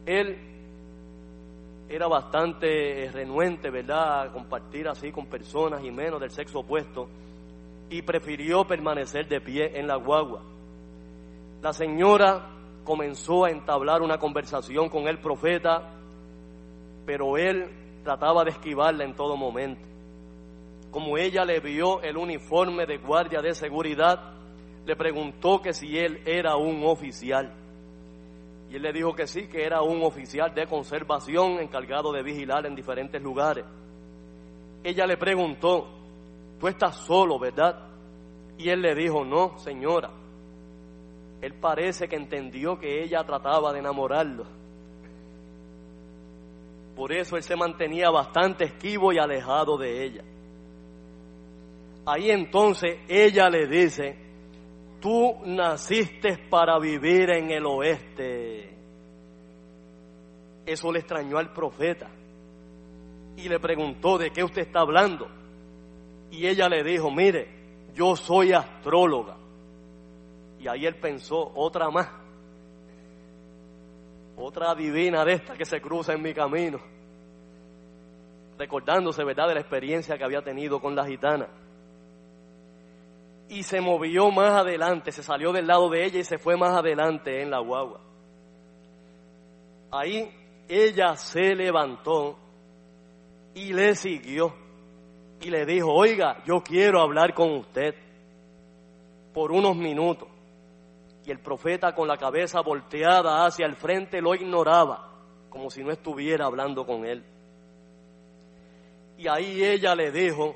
Él 0.06 0.49
era 1.90 2.08
bastante 2.08 3.10
renuente, 3.12 3.72
¿verdad?, 3.72 4.22
a 4.22 4.32
compartir 4.32 4.88
así 4.88 5.12
con 5.12 5.26
personas 5.26 5.84
y 5.84 5.92
menos 5.92 6.22
del 6.22 6.30
sexo 6.30 6.60
opuesto 6.60 7.10
y 7.90 8.04
prefirió 8.04 8.66
permanecer 8.66 9.28
de 9.28 9.42
pie 9.42 9.80
en 9.80 9.88
la 9.88 9.96
guagua. 9.96 10.44
La 11.62 11.74
señora 11.74 12.48
comenzó 12.84 13.46
a 13.46 13.50
entablar 13.50 14.02
una 14.04 14.20
conversación 14.20 14.90
con 14.90 15.08
el 15.08 15.20
profeta, 15.20 15.90
pero 17.06 17.38
él 17.38 17.70
trataba 18.04 18.44
de 18.44 18.52
esquivarla 18.52 19.04
en 19.04 19.16
todo 19.16 19.36
momento. 19.36 19.82
Como 20.92 21.18
ella 21.18 21.44
le 21.44 21.60
vio 21.60 22.02
el 22.02 22.18
uniforme 22.18 22.86
de 22.86 22.98
guardia 22.98 23.42
de 23.42 23.54
seguridad, 23.54 24.34
le 24.86 24.96
preguntó 24.96 25.62
que 25.62 25.74
si 25.74 25.98
él 25.98 26.22
era 26.26 26.56
un 26.56 26.84
oficial. 26.84 27.52
Y 28.70 28.76
él 28.76 28.84
le 28.84 28.94
dijo 28.94 29.16
que 29.16 29.26
sí, 29.26 29.48
que 29.48 29.64
era 29.64 29.82
un 29.82 30.04
oficial 30.04 30.54
de 30.54 30.68
conservación 30.68 31.60
encargado 31.60 32.12
de 32.12 32.22
vigilar 32.22 32.66
en 32.66 32.76
diferentes 32.76 33.22
lugares. 33.22 33.66
Ella 34.84 35.08
le 35.08 35.18
preguntó, 35.18 35.88
tú 36.60 36.68
estás 36.68 36.98
solo, 36.98 37.40
¿verdad? 37.40 37.88
Y 38.58 38.70
él 38.70 38.82
le 38.82 38.94
dijo, 38.94 39.26
no, 39.26 39.58
señora. 39.58 40.12
Él 41.42 41.54
parece 41.56 42.08
que 42.08 42.16
entendió 42.16 42.78
que 42.78 43.04
ella 43.04 43.24
trataba 43.24 43.74
de 43.74 43.80
enamorarlo. 43.80 44.46
Por 46.96 47.14
eso 47.14 47.38
él 47.38 47.44
se 47.44 47.56
mantenía 47.56 48.10
bastante 48.10 48.66
esquivo 48.66 49.14
y 49.14 49.18
alejado 49.18 49.78
de 49.78 50.04
ella. 50.04 50.24
Ahí 52.06 52.30
entonces 52.30 53.00
ella 53.08 53.50
le 53.50 53.68
dice, 53.68 54.18
tú 55.00 55.38
naciste 55.46 56.38
para 56.50 56.78
vivir 56.80 57.30
en 57.32 57.52
el 57.52 57.66
oeste. 57.66 58.76
Eso 60.66 60.92
le 60.92 61.00
extrañó 61.00 61.38
al 61.38 61.52
profeta 61.54 62.10
y 63.38 63.48
le 63.50 63.60
preguntó, 63.60 64.18
¿de 64.18 64.32
qué 64.32 64.44
usted 64.44 64.62
está 64.62 64.82
hablando? 64.82 65.28
Y 66.32 66.46
ella 66.46 66.68
le 66.70 66.84
dijo, 66.84 67.10
mire, 67.10 67.48
yo 67.94 68.16
soy 68.16 68.52
astróloga. 68.52 69.38
Y 70.60 70.68
ahí 70.68 70.86
él 70.86 70.96
pensó, 70.96 71.52
otra 71.56 71.90
más, 71.90 72.10
otra 74.36 74.76
divina 74.76 75.24
de 75.24 75.34
esta 75.34 75.56
que 75.56 75.66
se 75.66 75.82
cruza 75.82 76.14
en 76.14 76.22
mi 76.22 76.34
camino, 76.34 76.80
recordándose, 78.58 79.24
¿verdad?, 79.24 79.48
de 79.48 79.56
la 79.56 79.62
experiencia 79.62 80.18
que 80.18 80.24
había 80.24 80.42
tenido 80.42 80.82
con 80.82 80.96
la 80.96 81.06
gitana. 81.06 81.48
Y 83.50 83.64
se 83.64 83.82
movió 83.82 84.32
más 84.32 84.62
adelante, 84.62 85.12
se 85.12 85.24
salió 85.24 85.52
del 85.52 85.68
lado 85.68 85.90
de 85.90 86.06
ella 86.06 86.20
y 86.20 86.24
se 86.24 86.38
fue 86.38 86.56
más 86.56 86.78
adelante 86.78 87.42
en 87.42 87.50
la 87.50 87.60
guagua. 87.60 88.00
Ahí 89.92 90.32
ella 90.68 91.16
se 91.16 91.56
levantó 91.56 92.38
y 93.56 93.74
le 93.74 93.96
siguió 93.96 94.54
y 95.42 95.50
le 95.50 95.66
dijo, 95.66 95.92
oiga, 95.92 96.44
yo 96.46 96.62
quiero 96.62 97.02
hablar 97.02 97.34
con 97.34 97.52
usted 97.54 97.96
por 99.34 99.52
unos 99.52 99.76
minutos. 99.76 100.28
Y 101.26 101.32
el 101.32 101.40
profeta 101.40 101.94
con 101.94 102.08
la 102.08 102.18
cabeza 102.18 102.62
volteada 102.62 103.46
hacia 103.46 103.66
el 103.66 103.76
frente 103.76 104.22
lo 104.22 104.36
ignoraba, 104.36 105.12
como 105.50 105.70
si 105.70 105.84
no 105.84 105.92
estuviera 105.92 106.46
hablando 106.46 106.86
con 106.86 107.06
él. 107.06 107.24
Y 109.18 109.28
ahí 109.28 109.64
ella 109.64 109.96
le 109.96 110.12
dijo, 110.12 110.56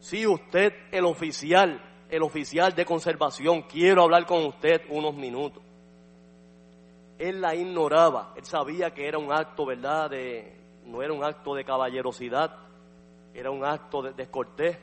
si 0.00 0.26
usted, 0.26 0.72
el 0.90 1.04
oficial, 1.04 1.80
el 2.10 2.22
oficial 2.22 2.74
de 2.74 2.84
conservación, 2.84 3.62
quiero 3.62 4.02
hablar 4.02 4.26
con 4.26 4.46
usted 4.46 4.82
unos 4.88 5.14
minutos. 5.14 5.62
Él 7.18 7.40
la 7.40 7.54
ignoraba, 7.54 8.32
él 8.36 8.44
sabía 8.44 8.92
que 8.92 9.06
era 9.06 9.18
un 9.18 9.32
acto, 9.32 9.66
¿verdad?, 9.66 10.10
de, 10.10 10.52
no 10.86 11.02
era 11.02 11.12
un 11.12 11.24
acto 11.24 11.54
de 11.54 11.64
caballerosidad, 11.64 12.54
era 13.34 13.50
un 13.50 13.64
acto 13.64 14.02
de 14.02 14.12
descortés, 14.12 14.78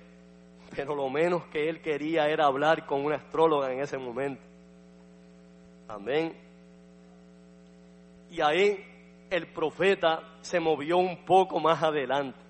pero 0.76 0.96
lo 0.96 1.10
menos 1.10 1.46
que 1.46 1.70
él 1.70 1.82
quería 1.82 2.28
era 2.28 2.46
hablar 2.46 2.86
con 2.86 3.06
una 3.06 3.16
astróloga 3.16 3.72
en 3.72 3.80
ese 3.82 3.98
momento. 3.98 4.42
Amén. 5.88 6.36
Y 8.30 8.42
ahí 8.42 8.84
el 9.30 9.48
profeta 9.48 10.38
se 10.42 10.60
movió 10.60 10.98
un 10.98 11.26
poco 11.26 11.60
más 11.60 11.82
adelante. 11.82 12.45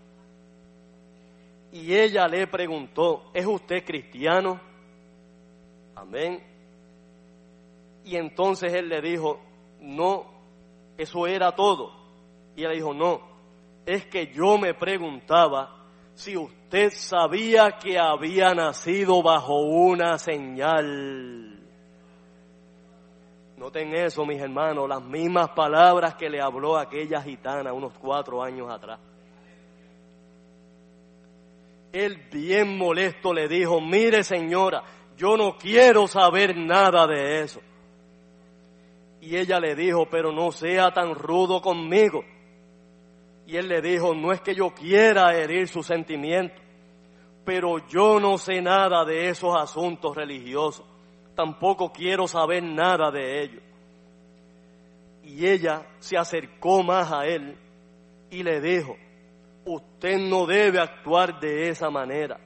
Y 1.75 1.93
ella 1.93 2.25
le 2.29 2.47
preguntó, 2.47 3.31
¿es 3.33 3.45
usted 3.45 3.83
cristiano? 3.83 4.61
Amén. 5.93 6.41
Y 8.05 8.15
entonces 8.15 8.73
él 8.73 8.87
le 8.87 9.01
dijo, 9.01 9.41
no, 9.81 10.23
eso 10.97 11.27
era 11.27 11.53
todo. 11.53 11.91
Y 12.55 12.61
ella 12.61 12.71
dijo, 12.71 12.93
no, 12.93 13.19
es 13.85 14.05
que 14.05 14.27
yo 14.27 14.57
me 14.57 14.73
preguntaba 14.73 15.85
si 16.13 16.37
usted 16.37 16.91
sabía 16.91 17.71
que 17.77 17.99
había 17.99 18.53
nacido 18.53 19.21
bajo 19.21 19.59
una 19.59 20.17
señal. 20.17 21.59
Noten 23.57 23.93
eso, 23.95 24.25
mis 24.25 24.39
hermanos, 24.39 24.87
las 24.87 25.03
mismas 25.03 25.49
palabras 25.49 26.15
que 26.15 26.29
le 26.29 26.39
habló 26.41 26.77
aquella 26.77 27.21
gitana 27.21 27.73
unos 27.73 27.91
cuatro 27.99 28.41
años 28.41 28.71
atrás. 28.71 28.97
Él 31.95 32.27
bien 32.29 32.77
molesto 32.77 33.33
le 33.33 33.47
dijo, 33.47 33.79
mire 33.79 34.21
señora, 34.25 34.83
yo 35.15 35.37
no 35.37 35.57
quiero 35.57 36.07
saber 36.07 36.57
nada 36.57 37.07
de 37.07 37.39
eso. 37.39 37.61
Y 39.21 39.37
ella 39.37 39.61
le 39.61 39.75
dijo, 39.75 40.05
pero 40.09 40.33
no 40.33 40.51
sea 40.51 40.91
tan 40.91 41.15
rudo 41.15 41.61
conmigo. 41.61 42.25
Y 43.47 43.55
él 43.55 43.69
le 43.69 43.81
dijo, 43.81 44.13
no 44.13 44.33
es 44.33 44.41
que 44.41 44.53
yo 44.53 44.71
quiera 44.71 45.37
herir 45.37 45.69
sus 45.69 45.85
sentimientos, 45.85 46.61
pero 47.45 47.77
yo 47.87 48.19
no 48.19 48.37
sé 48.37 48.61
nada 48.61 49.05
de 49.05 49.29
esos 49.29 49.55
asuntos 49.57 50.17
religiosos. 50.17 50.85
Tampoco 51.33 51.93
quiero 51.93 52.27
saber 52.27 52.61
nada 52.61 53.09
de 53.09 53.41
ellos. 53.41 53.63
Y 55.23 55.47
ella 55.47 55.87
se 55.99 56.17
acercó 56.17 56.83
más 56.83 57.09
a 57.13 57.25
él 57.25 57.57
y 58.31 58.43
le 58.43 58.59
dijo, 58.59 58.97
usted 59.65 60.17
no 60.17 60.45
debe 60.45 60.79
actuar 60.79 61.39
de 61.39 61.69
esa 61.69 61.89
manera. 61.89 62.39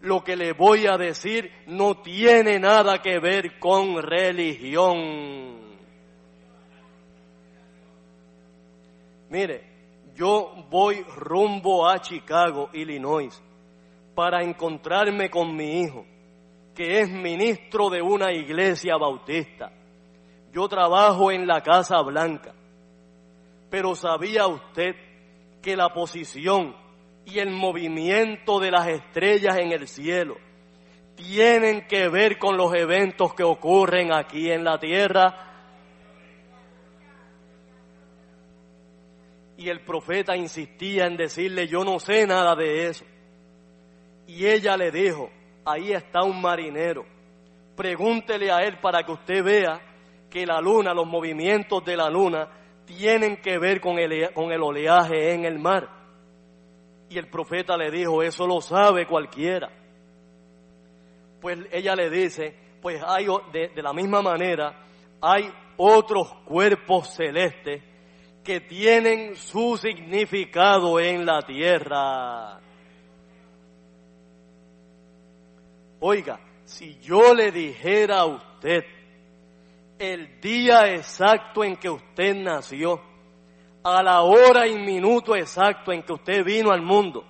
Lo 0.00 0.22
que 0.22 0.36
le 0.36 0.52
voy 0.52 0.86
a 0.86 0.96
decir 0.96 1.50
no 1.66 2.02
tiene 2.02 2.58
nada 2.60 3.02
que 3.02 3.18
ver 3.18 3.58
con 3.58 4.00
religión. 4.00 5.58
Mire, 9.30 9.64
yo 10.14 10.52
voy 10.70 11.02
rumbo 11.16 11.88
a 11.88 11.98
Chicago, 11.98 12.70
Illinois, 12.72 13.42
para 14.14 14.42
encontrarme 14.42 15.30
con 15.30 15.54
mi 15.54 15.80
hijo, 15.80 16.06
que 16.74 17.00
es 17.00 17.10
ministro 17.10 17.90
de 17.90 18.00
una 18.00 18.32
iglesia 18.32 18.96
bautista. 18.96 19.72
Yo 20.52 20.68
trabajo 20.68 21.30
en 21.30 21.46
la 21.46 21.60
Casa 21.62 22.00
Blanca, 22.02 22.54
pero 23.68 23.94
¿sabía 23.94 24.46
usted 24.46 25.07
que 25.62 25.76
la 25.76 25.90
posición 25.90 26.74
y 27.24 27.38
el 27.38 27.50
movimiento 27.50 28.58
de 28.58 28.70
las 28.70 28.88
estrellas 28.88 29.58
en 29.58 29.72
el 29.72 29.86
cielo 29.86 30.36
tienen 31.14 31.86
que 31.86 32.08
ver 32.08 32.38
con 32.38 32.56
los 32.56 32.72
eventos 32.74 33.34
que 33.34 33.42
ocurren 33.42 34.12
aquí 34.12 34.50
en 34.50 34.64
la 34.64 34.78
tierra? 34.78 35.44
Y 39.56 39.68
el 39.68 39.80
profeta 39.80 40.36
insistía 40.36 41.06
en 41.06 41.16
decirle, 41.16 41.66
yo 41.66 41.84
no 41.84 41.98
sé 41.98 42.26
nada 42.26 42.54
de 42.54 42.86
eso. 42.86 43.04
Y 44.28 44.46
ella 44.46 44.76
le 44.76 44.92
dijo, 44.92 45.30
ahí 45.64 45.92
está 45.92 46.22
un 46.22 46.40
marinero, 46.40 47.04
pregúntele 47.76 48.52
a 48.52 48.62
él 48.62 48.78
para 48.78 49.02
que 49.02 49.12
usted 49.12 49.42
vea 49.42 49.80
que 50.30 50.46
la 50.46 50.60
luna, 50.60 50.94
los 50.94 51.06
movimientos 51.06 51.84
de 51.84 51.96
la 51.96 52.08
luna, 52.08 52.48
tienen 52.88 53.36
que 53.36 53.58
ver 53.58 53.80
con 53.80 53.98
el, 53.98 54.32
con 54.32 54.50
el 54.50 54.62
oleaje 54.62 55.34
en 55.34 55.44
el 55.44 55.58
mar. 55.58 55.88
Y 57.10 57.18
el 57.18 57.28
profeta 57.28 57.76
le 57.76 57.90
dijo, 57.90 58.22
eso 58.22 58.46
lo 58.46 58.60
sabe 58.60 59.06
cualquiera. 59.06 59.70
Pues 61.40 61.58
ella 61.70 61.94
le 61.94 62.10
dice, 62.10 62.54
pues 62.82 63.00
hay 63.06 63.26
de, 63.52 63.68
de 63.68 63.82
la 63.82 63.92
misma 63.92 64.22
manera, 64.22 64.86
hay 65.20 65.52
otros 65.76 66.32
cuerpos 66.44 67.14
celestes 67.14 67.82
que 68.42 68.60
tienen 68.60 69.36
su 69.36 69.76
significado 69.76 70.98
en 70.98 71.24
la 71.24 71.42
tierra. 71.42 72.60
Oiga, 76.00 76.40
si 76.64 76.98
yo 77.00 77.34
le 77.34 77.52
dijera 77.52 78.20
a 78.20 78.26
usted 78.26 78.84
el 79.98 80.40
día 80.40 80.92
exacto 80.94 81.64
en 81.64 81.76
que 81.76 81.90
usted 81.90 82.34
nació, 82.36 83.00
a 83.82 84.02
la 84.02 84.22
hora 84.22 84.66
y 84.66 84.76
minuto 84.78 85.34
exacto 85.34 85.92
en 85.92 86.02
que 86.02 86.12
usted 86.12 86.44
vino 86.44 86.70
al 86.70 86.82
mundo, 86.82 87.24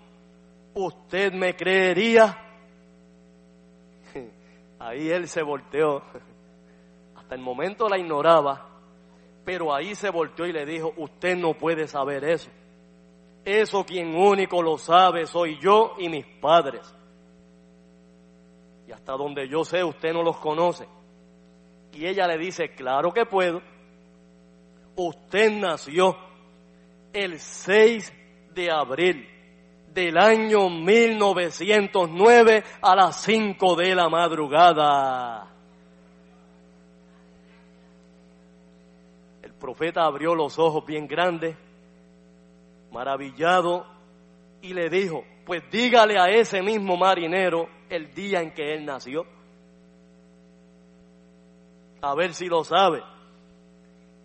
¿usted 0.74 1.32
me 1.32 1.54
creería? 1.54 2.36
Ahí 4.78 5.10
él 5.10 5.28
se 5.28 5.42
volteó. 5.42 6.02
Hasta 7.16 7.34
el 7.34 7.40
momento 7.40 7.88
la 7.88 7.98
ignoraba, 7.98 8.66
pero 9.44 9.74
ahí 9.74 9.94
se 9.94 10.08
volteó 10.08 10.46
y 10.46 10.52
le 10.52 10.64
dijo, 10.64 10.94
usted 10.96 11.36
no 11.36 11.52
puede 11.54 11.86
saber 11.86 12.24
eso. 12.24 12.50
Eso 13.44 13.84
quien 13.84 14.14
único 14.14 14.62
lo 14.62 14.78
sabe 14.78 15.26
soy 15.26 15.58
yo 15.60 15.94
y 15.98 16.08
mis 16.08 16.26
padres. 16.40 16.94
Y 18.86 18.92
hasta 18.92 19.12
donde 19.12 19.46
yo 19.48 19.64
sé, 19.64 19.84
usted 19.84 20.12
no 20.12 20.22
los 20.22 20.38
conoce. 20.38 20.86
Y 21.92 22.06
ella 22.06 22.26
le 22.26 22.38
dice, 22.38 22.74
claro 22.74 23.12
que 23.12 23.26
puedo. 23.26 23.62
Usted 24.96 25.52
nació 25.52 26.16
el 27.12 27.38
6 27.38 28.12
de 28.54 28.70
abril 28.70 29.28
del 29.92 30.18
año 30.18 30.68
1909 30.68 32.64
a 32.82 32.94
las 32.94 33.22
5 33.22 33.76
de 33.76 33.94
la 33.94 34.08
madrugada. 34.08 35.48
profeta 39.58 40.04
abrió 40.04 40.34
los 40.34 40.58
ojos 40.58 40.86
bien 40.86 41.06
grandes, 41.06 41.56
maravillado, 42.90 43.86
y 44.62 44.72
le 44.72 44.88
dijo, 44.88 45.24
pues 45.44 45.62
dígale 45.70 46.18
a 46.18 46.28
ese 46.28 46.62
mismo 46.62 46.96
marinero 46.96 47.68
el 47.90 48.14
día 48.14 48.40
en 48.40 48.52
que 48.52 48.74
él 48.74 48.84
nació. 48.86 49.26
A 52.00 52.14
ver 52.14 52.34
si 52.34 52.46
lo 52.46 52.64
sabe. 52.64 53.02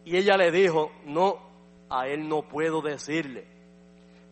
Y 0.06 0.18
ella 0.18 0.38
le 0.38 0.52
dijo, 0.52 0.92
no, 1.06 1.40
a 1.90 2.08
él 2.08 2.28
no 2.28 2.42
puedo 2.44 2.82
decirle, 2.82 3.46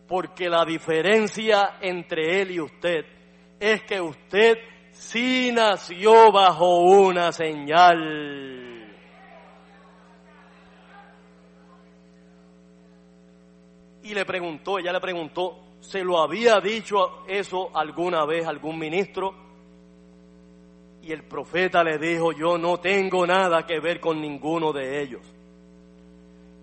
porque 0.08 0.48
la 0.48 0.64
diferencia 0.64 1.78
entre 1.80 2.42
él 2.42 2.50
y 2.50 2.60
usted 2.60 3.04
es 3.58 3.82
que 3.84 4.00
usted 4.00 4.58
sí 4.90 5.50
nació 5.52 6.30
bajo 6.32 6.80
una 6.80 7.32
señal. 7.32 8.92
Y 14.02 14.14
le 14.14 14.24
preguntó, 14.24 14.78
ella 14.78 14.92
le 14.92 15.00
preguntó, 15.00 15.76
¿se 15.80 16.02
lo 16.02 16.18
había 16.18 16.60
dicho 16.60 17.24
eso 17.28 17.70
alguna 17.74 18.26
vez 18.26 18.46
algún 18.46 18.78
ministro? 18.78 19.41
Y 21.02 21.12
el 21.12 21.24
profeta 21.24 21.82
le 21.82 21.98
dijo, 21.98 22.32
yo 22.32 22.56
no 22.58 22.78
tengo 22.78 23.26
nada 23.26 23.66
que 23.66 23.80
ver 23.80 23.98
con 24.00 24.20
ninguno 24.20 24.72
de 24.72 25.02
ellos. 25.02 25.22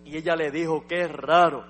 Y 0.06 0.16
ella 0.16 0.36
le 0.36 0.50
dijo, 0.50 0.86
qué 0.88 1.08
raro 1.08 1.66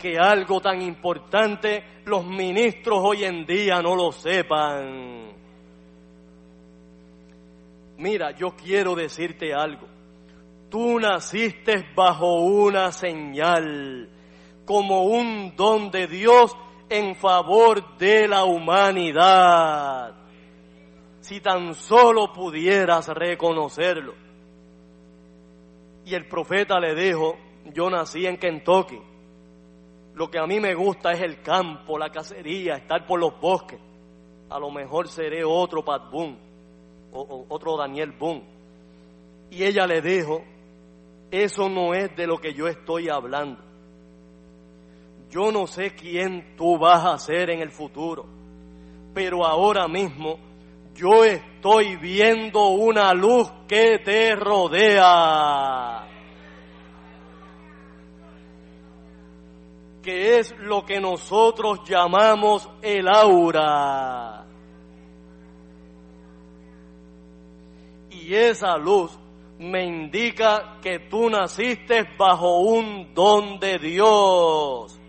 que 0.00 0.18
algo 0.18 0.60
tan 0.60 0.80
importante 0.80 1.84
los 2.06 2.24
ministros 2.24 2.98
hoy 3.00 3.24
en 3.24 3.44
día 3.46 3.80
no 3.82 3.94
lo 3.94 4.10
sepan. 4.10 5.30
Mira, 7.98 8.30
yo 8.32 8.56
quiero 8.56 8.94
decirte 8.94 9.52
algo. 9.52 9.86
Tú 10.70 10.98
naciste 10.98 11.84
bajo 11.94 12.40
una 12.40 12.92
señal, 12.92 14.08
como 14.64 15.04
un 15.04 15.54
don 15.54 15.90
de 15.90 16.06
Dios 16.06 16.56
en 16.88 17.14
favor 17.16 17.98
de 17.98 18.26
la 18.26 18.44
humanidad. 18.44 20.19
Si 21.20 21.40
tan 21.40 21.74
solo 21.74 22.32
pudieras 22.32 23.08
reconocerlo. 23.08 24.14
Y 26.04 26.14
el 26.14 26.26
profeta 26.26 26.80
le 26.80 26.94
dijo, 26.94 27.36
yo 27.72 27.90
nací 27.90 28.26
en 28.26 28.38
Kentucky. 28.38 29.00
Lo 30.14 30.30
que 30.30 30.38
a 30.38 30.46
mí 30.46 30.60
me 30.60 30.74
gusta 30.74 31.12
es 31.12 31.20
el 31.20 31.40
campo, 31.42 31.98
la 31.98 32.10
cacería, 32.10 32.74
estar 32.74 33.06
por 33.06 33.20
los 33.20 33.38
bosques. 33.40 33.78
A 34.48 34.58
lo 34.58 34.70
mejor 34.70 35.08
seré 35.08 35.44
otro 35.44 35.84
Pat 35.84 36.10
Boone 36.10 36.38
o, 37.12 37.46
otro 37.48 37.76
Daniel 37.76 38.12
Boone. 38.12 38.44
Y 39.50 39.62
ella 39.62 39.86
le 39.86 40.00
dijo, 40.00 40.42
eso 41.30 41.68
no 41.68 41.94
es 41.94 42.14
de 42.16 42.26
lo 42.26 42.38
que 42.38 42.54
yo 42.54 42.66
estoy 42.66 43.08
hablando. 43.08 43.62
Yo 45.30 45.52
no 45.52 45.66
sé 45.66 45.94
quién 45.94 46.56
tú 46.56 46.76
vas 46.78 47.04
a 47.04 47.18
ser 47.18 47.50
en 47.50 47.60
el 47.60 47.70
futuro, 47.70 48.26
pero 49.14 49.46
ahora 49.46 49.86
mismo 49.86 50.38
yo 51.00 51.24
estoy 51.24 51.96
viendo 51.96 52.68
una 52.68 53.14
luz 53.14 53.50
que 53.66 53.98
te 54.04 54.34
rodea. 54.36 56.06
que 60.02 60.38
es 60.38 60.54
lo 60.58 60.86
que 60.86 60.98
nosotros 60.98 61.80
llamamos 61.86 62.66
el 62.80 63.06
aura. 63.06 64.40
y 68.30 68.34
esa 68.34 68.76
luz 68.76 69.18
me 69.58 69.84
indica 69.84 70.78
que 70.80 71.00
tú 71.00 71.28
naciste 71.28 72.06
bajo 72.16 72.60
un 72.60 73.12
don 73.12 73.58
de 73.58 73.78
Dios. 73.78 75.00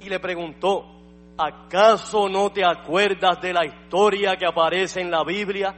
Y 0.00 0.08
le 0.08 0.20
preguntó, 0.20 0.84
¿acaso 1.36 2.28
no 2.28 2.50
te 2.50 2.64
acuerdas 2.64 3.40
de 3.40 3.52
la 3.52 3.64
historia 3.64 4.36
que 4.36 4.46
aparece 4.46 5.00
en 5.00 5.10
la 5.10 5.24
Biblia? 5.24 5.74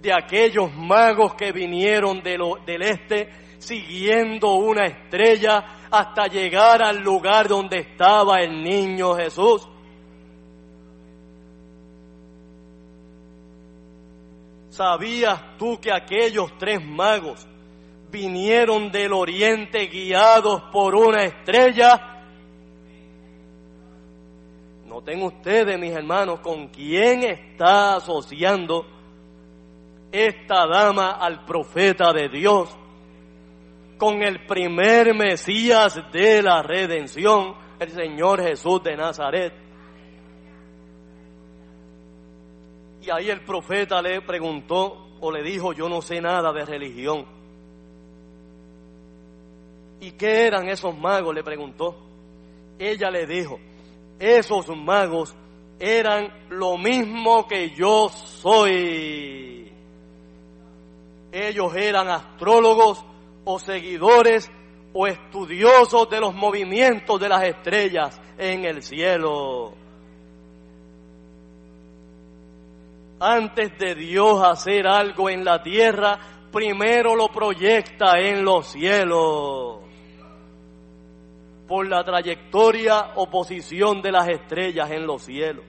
De 0.00 0.12
aquellos 0.12 0.74
magos 0.74 1.34
que 1.34 1.52
vinieron 1.52 2.22
del 2.22 2.82
este 2.82 3.28
siguiendo 3.58 4.54
una 4.54 4.86
estrella 4.86 5.88
hasta 5.90 6.26
llegar 6.26 6.82
al 6.82 6.98
lugar 6.98 7.48
donde 7.48 7.78
estaba 7.78 8.40
el 8.40 8.62
niño 8.62 9.14
Jesús. 9.14 9.68
¿Sabías 14.70 15.58
tú 15.58 15.78
que 15.78 15.92
aquellos 15.92 16.56
tres 16.56 16.82
magos 16.82 17.46
vinieron 18.10 18.90
del 18.90 19.12
oriente 19.12 19.86
guiados 19.86 20.62
por 20.72 20.94
una 20.94 21.24
estrella? 21.24 22.19
Noten 25.00 25.22
ustedes, 25.22 25.78
mis 25.78 25.92
hermanos, 25.92 26.40
con 26.40 26.68
quién 26.68 27.22
está 27.22 27.96
asociando 27.96 28.84
esta 30.12 30.66
dama 30.66 31.12
al 31.12 31.46
profeta 31.46 32.12
de 32.12 32.28
Dios, 32.28 32.68
con 33.96 34.22
el 34.22 34.44
primer 34.44 35.14
Mesías 35.14 35.98
de 36.12 36.42
la 36.42 36.60
redención, 36.62 37.54
el 37.78 37.88
Señor 37.88 38.42
Jesús 38.42 38.82
de 38.82 38.94
Nazaret. 38.94 39.54
Y 43.00 43.10
ahí 43.10 43.30
el 43.30 43.40
profeta 43.40 44.02
le 44.02 44.20
preguntó 44.20 45.16
o 45.18 45.32
le 45.32 45.42
dijo, 45.42 45.72
yo 45.72 45.88
no 45.88 46.02
sé 46.02 46.20
nada 46.20 46.52
de 46.52 46.66
religión. 46.66 47.24
¿Y 50.02 50.10
qué 50.10 50.46
eran 50.46 50.68
esos 50.68 50.94
magos? 50.94 51.34
Le 51.34 51.42
preguntó. 51.42 51.96
Ella 52.78 53.10
le 53.10 53.26
dijo, 53.26 53.58
esos 54.20 54.68
magos 54.68 55.34
eran 55.80 56.32
lo 56.50 56.78
mismo 56.78 57.48
que 57.48 57.70
yo 57.70 58.08
soy. 58.08 59.72
Ellos 61.32 61.74
eran 61.74 62.08
astrólogos 62.08 63.04
o 63.44 63.58
seguidores 63.58 64.48
o 64.92 65.08
estudiosos 65.08 66.08
de 66.08 66.20
los 66.20 66.34
movimientos 66.34 67.18
de 67.18 67.28
las 67.28 67.42
estrellas 67.42 68.20
en 68.38 68.64
el 68.64 68.82
cielo. 68.82 69.74
antes 73.20 73.78
de 73.78 73.94
Dios 73.94 74.42
hacer 74.42 74.86
algo 74.86 75.28
en 75.28 75.44
la 75.44 75.62
tierra, 75.62 76.18
primero 76.50 77.14
lo 77.14 77.28
proyecta 77.28 78.18
en 78.18 78.42
los 78.42 78.68
cielos. 78.68 79.80
Por 81.70 81.86
la 81.86 82.02
trayectoria 82.02 83.12
o 83.14 83.30
posición 83.30 84.02
de 84.02 84.10
las 84.10 84.26
estrellas 84.26 84.90
en 84.90 85.06
los 85.06 85.22
cielos. 85.22 85.64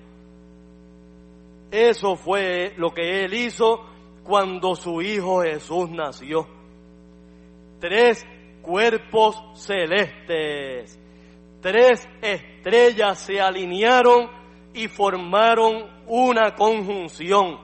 Eso 1.70 2.16
fue 2.16 2.74
lo 2.76 2.90
que 2.90 3.24
él 3.24 3.36
hizo 3.36 3.86
cuando 4.24 4.74
su 4.74 5.04
hijo 5.04 5.44
Jesús 5.44 5.92
nació. 5.92 6.48
Tres 7.80 8.26
cuerpos 8.64 9.44
celestes, 9.54 11.00
tres 11.62 12.10
estrellas 12.20 13.20
se 13.20 13.40
alinearon 13.40 14.28
y 14.74 14.88
formaron 14.88 15.86
una 16.08 16.56
conjunción 16.56 17.60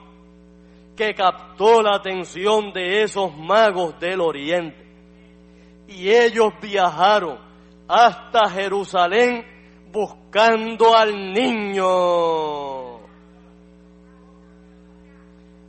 que 0.95 1.15
captó 1.15 1.81
la 1.81 1.95
atención 1.95 2.71
de 2.71 3.01
esos 3.01 3.35
magos 3.35 3.99
del 3.99 4.21
oriente. 4.21 4.85
Y 5.87 6.09
ellos 6.09 6.53
viajaron 6.61 7.46
hasta 7.87 8.49
Jerusalén 8.49 9.45
buscando 9.91 10.95
al 10.95 11.33
niño. 11.33 12.97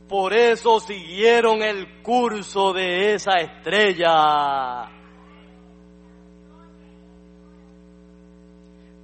Por 0.07 0.33
eso 0.33 0.79
siguieron 0.79 1.61
el 1.61 2.01
curso 2.01 2.73
de 2.73 3.13
esa 3.13 3.39
estrella. 3.39 4.89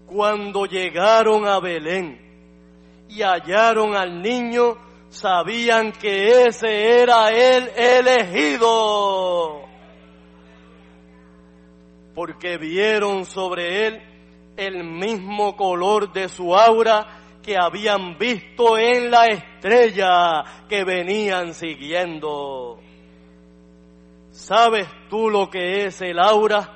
Cuando 0.08 0.66
llegaron 0.66 1.48
a 1.48 1.60
Belén, 1.60 2.26
y 3.10 3.22
hallaron 3.22 3.96
al 3.96 4.22
niño, 4.22 4.78
sabían 5.10 5.92
que 5.92 6.44
ese 6.48 7.02
era 7.02 7.30
el 7.30 7.70
elegido. 7.76 9.65
Porque 12.16 12.58
vieron 12.58 13.26
sobre 13.26 13.88
él 13.88 14.02
el 14.56 14.86
mismo 14.86 15.58
color 15.58 16.14
de 16.14 16.30
su 16.30 16.56
aura 16.56 17.06
que 17.44 17.58
habían 17.58 18.18
visto 18.18 18.78
en 18.78 19.12
la 19.12 19.28
estrella 19.28 20.66
que 20.70 20.86
venían 20.86 21.54
siguiendo. 21.54 22.80
¿Sabes 24.32 24.88
tú 25.10 25.30
lo 25.30 25.50
que 25.50 25.86
es 25.86 26.02
el 26.02 26.20
aura? 26.20 26.72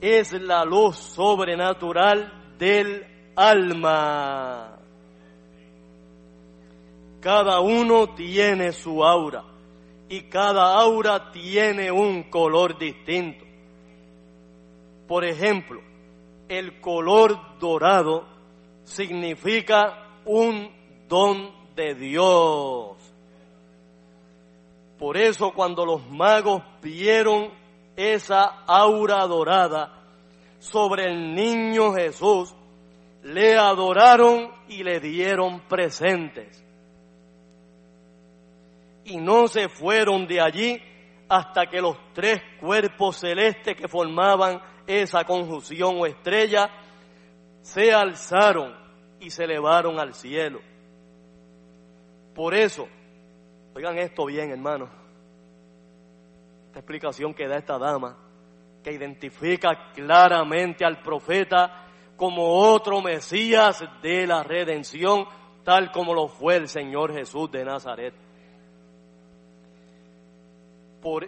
Es 0.00 0.32
la 0.32 0.64
luz 0.64 0.96
sobrenatural 0.96 2.56
del 2.58 3.06
alma. 3.36 4.76
Cada 7.20 7.60
uno 7.60 8.14
tiene 8.14 8.72
su 8.72 9.02
aura 9.02 9.53
y 10.08 10.22
cada 10.22 10.74
aura 10.74 11.30
tiene 11.32 11.90
un 11.90 12.24
color 12.24 12.78
distinto. 12.78 13.44
Por 15.06 15.24
ejemplo, 15.24 15.80
el 16.48 16.80
color 16.80 17.58
dorado 17.58 18.26
significa 18.84 20.20
un 20.24 20.70
don 21.08 21.50
de 21.74 21.94
Dios. 21.94 22.96
Por 24.98 25.16
eso 25.16 25.52
cuando 25.52 25.84
los 25.84 26.08
magos 26.08 26.62
vieron 26.82 27.50
esa 27.96 28.64
aura 28.66 29.26
dorada 29.26 30.04
sobre 30.58 31.04
el 31.04 31.34
niño 31.34 31.92
Jesús, 31.92 32.54
le 33.22 33.56
adoraron 33.56 34.50
y 34.68 34.82
le 34.82 35.00
dieron 35.00 35.60
presentes. 35.68 36.63
Y 39.04 39.16
no 39.18 39.48
se 39.48 39.68
fueron 39.68 40.26
de 40.26 40.40
allí 40.40 40.82
hasta 41.28 41.66
que 41.66 41.80
los 41.80 41.96
tres 42.12 42.40
cuerpos 42.60 43.16
celestes 43.16 43.76
que 43.76 43.88
formaban 43.88 44.60
esa 44.86 45.24
conjunción 45.24 45.96
o 45.98 46.06
estrella 46.06 46.70
se 47.60 47.92
alzaron 47.92 48.74
y 49.20 49.30
se 49.30 49.44
elevaron 49.44 49.98
al 49.98 50.14
cielo. 50.14 50.60
Por 52.34 52.54
eso, 52.54 52.88
oigan 53.74 53.98
esto 53.98 54.26
bien, 54.26 54.50
hermanos, 54.50 54.90
esta 56.66 56.80
explicación 56.80 57.32
que 57.32 57.46
da 57.46 57.56
esta 57.56 57.78
dama, 57.78 58.18
que 58.82 58.92
identifica 58.92 59.92
claramente 59.94 60.84
al 60.84 61.00
profeta 61.00 61.86
como 62.16 62.48
otro 62.48 63.00
Mesías 63.00 63.82
de 64.02 64.26
la 64.26 64.42
redención, 64.42 65.26
tal 65.64 65.90
como 65.90 66.12
lo 66.12 66.28
fue 66.28 66.56
el 66.56 66.68
Señor 66.68 67.12
Jesús 67.14 67.50
de 67.50 67.64
Nazaret. 67.64 68.23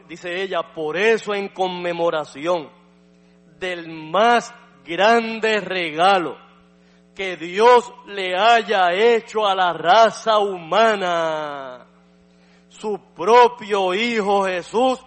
Dice 0.09 0.43
ella, 0.43 0.63
por 0.75 0.97
eso 0.97 1.35
en 1.35 1.49
conmemoración 1.49 2.71
del 3.59 3.89
más 3.89 4.55
grande 4.85 5.61
regalo 5.61 6.39
que 7.15 7.37
Dios 7.37 7.93
le 8.07 8.37
haya 8.37 8.93
hecho 8.93 9.47
a 9.47 9.55
la 9.55 9.73
raza 9.73 10.39
humana, 10.39 11.87
su 12.69 13.01
propio 13.15 13.95
Hijo 13.95 14.45
Jesús, 14.45 14.99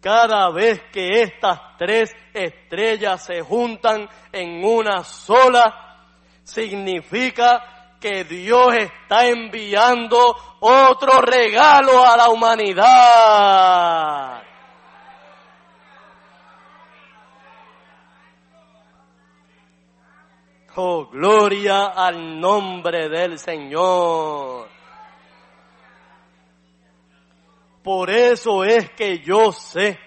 cada 0.00 0.50
vez 0.50 0.82
que 0.92 1.22
estas 1.22 1.76
tres 1.76 2.14
estrellas 2.32 3.24
se 3.24 3.42
juntan 3.42 4.08
en 4.32 4.64
una 4.64 5.04
sola, 5.04 6.06
significa 6.42 7.79
que 8.00 8.24
Dios 8.24 8.74
está 8.74 9.28
enviando 9.28 10.34
otro 10.60 11.20
regalo 11.20 12.04
a 12.04 12.16
la 12.16 12.30
humanidad. 12.30 14.42
Oh, 20.76 21.06
gloria 21.06 21.86
al 21.88 22.40
nombre 22.40 23.08
del 23.08 23.38
Señor. 23.38 24.68
Por 27.82 28.08
eso 28.08 28.64
es 28.64 28.90
que 28.90 29.18
yo 29.18 29.52
sé 29.52 29.98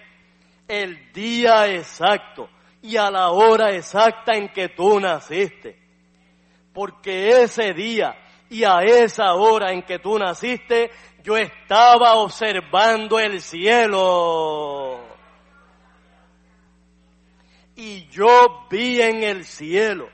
el 0.66 1.12
día 1.12 1.68
exacto 1.68 2.48
y 2.82 2.96
a 2.96 3.10
la 3.10 3.30
hora 3.30 3.70
exacta 3.70 4.34
en 4.34 4.48
que 4.48 4.70
tú 4.70 4.98
naciste. 4.98 5.83
Porque 6.74 7.42
ese 7.42 7.72
día 7.72 8.14
y 8.50 8.64
a 8.64 8.80
esa 8.82 9.32
hora 9.34 9.72
en 9.72 9.82
que 9.82 9.98
tú 9.98 10.18
naciste, 10.18 10.90
yo 11.22 11.36
estaba 11.36 12.16
observando 12.16 13.18
el 13.18 13.40
cielo. 13.40 15.00
Y 17.76 18.06
yo 18.08 18.66
vi 18.70 19.00
en 19.00 19.22
el 19.24 19.44
cielo 19.44 20.08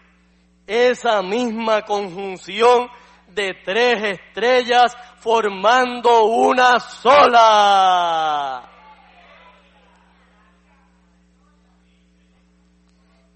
esa 0.66 1.20
misma 1.22 1.82
conjunción 1.82 2.88
de 3.26 3.54
tres 3.64 4.20
estrellas 4.20 4.96
formando 5.18 6.24
una 6.26 6.78
sola. 6.78 8.69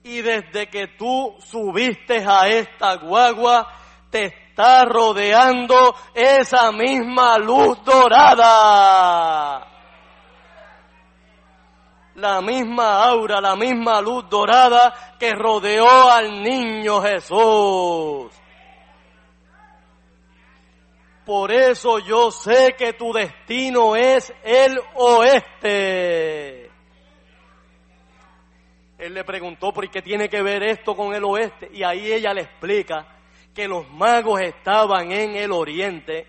Y 0.05 0.23
desde 0.23 0.69
que 0.69 0.87
tú 0.97 1.35
subiste 1.41 2.25
a 2.25 2.47
esta 2.47 2.95
guagua, 2.97 3.67
te 4.11 4.27
está 4.27 4.85
rodeando 4.85 5.97
esa 6.15 6.71
misma 6.71 7.39
luz 7.39 7.83
dorada 7.85 9.75
la 12.15 12.41
misma 12.41 13.05
aura, 13.05 13.41
la 13.41 13.57
misma 13.57 14.01
luz 14.01 14.29
dorada 14.29 15.17
que 15.19 15.33
rodeó 15.33 16.11
al 16.11 16.43
niño 16.43 17.01
Jesús. 17.03 18.33
Por 21.25 21.53
eso 21.53 21.99
yo 22.01 22.31
sé 22.31 22.75
que 22.77 22.93
tu 22.93 23.13
destino 23.13 23.97
es 23.97 24.33
el 24.45 24.79
oeste. 24.95 26.64
Él 28.99 29.15
le 29.15 29.25
preguntó 29.25 29.73
por 29.73 29.89
qué 29.91 30.03
tiene 30.03 30.29
que 30.29 30.43
ver 30.43 30.63
esto 30.63 30.95
con 30.95 31.15
el 31.15 31.25
oeste 31.25 31.69
y 31.73 31.83
ahí 31.83 32.13
ella 32.13 32.33
le 32.33 32.43
explica 32.43 33.07
que 33.55 33.67
los 33.67 33.89
magos 33.91 34.41
estaban 34.41 35.11
en 35.11 35.37
el 35.37 35.53
oriente 35.53 36.27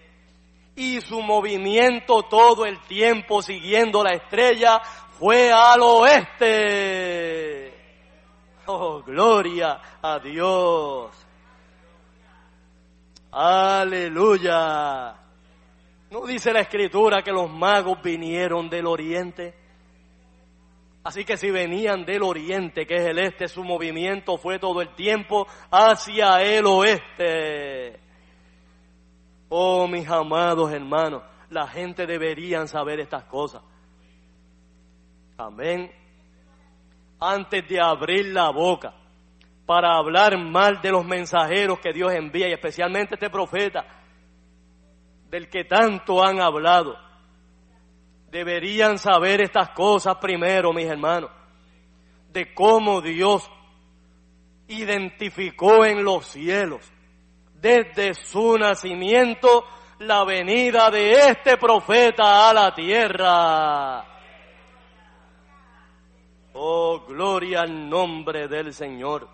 y 0.76 1.00
su 1.02 1.22
movimiento 1.22 2.24
todo 2.24 2.66
el 2.66 2.80
tiempo 2.82 3.42
siguiendo 3.42 4.04
la 4.04 4.14
estrella 4.14 4.80
fue 5.20 5.52
al 5.52 5.82
oeste. 5.82 7.74
Oh, 8.68 9.02
gloria 9.04 9.80
a 10.02 10.20
Dios. 10.20 11.12
Aleluya. 13.32 15.16
¿No 16.10 16.26
dice 16.26 16.52
la 16.52 16.62
escritura 16.62 17.22
que 17.22 17.32
los 17.32 17.50
magos 17.50 18.02
vinieron 18.02 18.70
del 18.70 18.88
oriente? 18.88 19.65
Así 21.06 21.24
que 21.24 21.38
si 21.38 21.52
venían 21.52 22.04
del 22.04 22.24
oriente, 22.24 22.88
que 22.88 22.96
es 22.96 23.06
el 23.06 23.20
este, 23.20 23.48
su 23.48 23.64
movimiento 23.64 24.40
fue 24.40 24.58
todo 24.58 24.82
el 24.82 24.96
tiempo 24.96 25.46
hacia 25.70 26.42
el 26.42 26.66
oeste. 26.66 28.00
Oh, 29.50 29.88
mis 29.88 30.10
amados 30.10 30.72
hermanos, 30.74 31.22
la 31.52 31.68
gente 31.68 32.08
deberían 32.08 32.68
saber 32.68 33.00
estas 33.00 33.24
cosas. 33.26 33.62
Amén. 35.38 35.92
Antes 37.20 37.68
de 37.68 37.80
abrir 37.80 38.34
la 38.34 38.50
boca 38.50 38.96
para 39.68 39.98
hablar 39.98 40.36
mal 40.40 40.82
de 40.82 40.90
los 40.90 41.06
mensajeros 41.06 41.80
que 41.82 41.94
Dios 41.94 42.14
envía 42.14 42.50
y 42.50 42.54
especialmente 42.54 43.14
este 43.14 43.30
profeta 43.30 43.86
del 45.30 45.50
que 45.50 45.66
tanto 45.66 46.24
han 46.24 46.42
hablado. 46.42 47.05
Deberían 48.36 49.00
saber 49.00 49.40
estas 49.40 49.70
cosas 49.70 50.18
primero, 50.18 50.74
mis 50.74 50.88
hermanos, 50.88 51.32
de 52.34 52.54
cómo 52.54 53.00
Dios 53.00 53.50
identificó 54.68 55.86
en 55.86 56.04
los 56.04 56.26
cielos 56.26 56.82
desde 57.54 58.14
su 58.14 58.58
nacimiento 58.58 59.64
la 60.00 60.26
venida 60.26 60.92
de 60.92 61.30
este 61.30 61.56
profeta 61.56 62.50
a 62.50 62.54
la 62.54 62.76
tierra. 62.76 64.04
Oh, 66.56 67.06
gloria 67.08 67.62
al 67.62 67.90
nombre 67.90 68.50
del 68.50 68.74
Señor. 68.74 69.30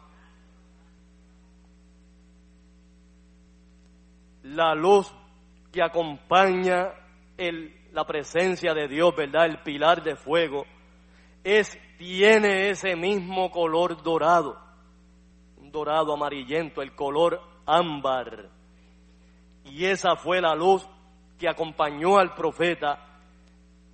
La 4.44 4.76
luz 4.76 5.12
que 5.72 5.82
acompaña 5.82 6.94
la 7.92 8.06
presencia 8.06 8.74
de 8.74 8.88
Dios, 8.88 9.16
¿verdad? 9.16 9.46
El 9.46 9.60
pilar 9.60 10.04
de 10.04 10.16
fuego, 10.16 10.66
es, 11.44 11.78
tiene 11.98 12.70
ese 12.70 12.96
mismo 12.96 13.52
color 13.52 14.02
dorado, 14.02 14.58
un 15.58 15.72
dorado 15.72 16.14
amarillento, 16.14 16.82
el 16.82 16.96
color 16.96 17.42
ámbar. 17.66 18.50
Y 19.66 19.86
esa 19.86 20.16
fue 20.16 20.42
la 20.42 20.56
luz 20.56 20.88
que 21.38 21.50
acompañó 21.50 22.18
al 22.18 22.34
profeta 22.34 23.08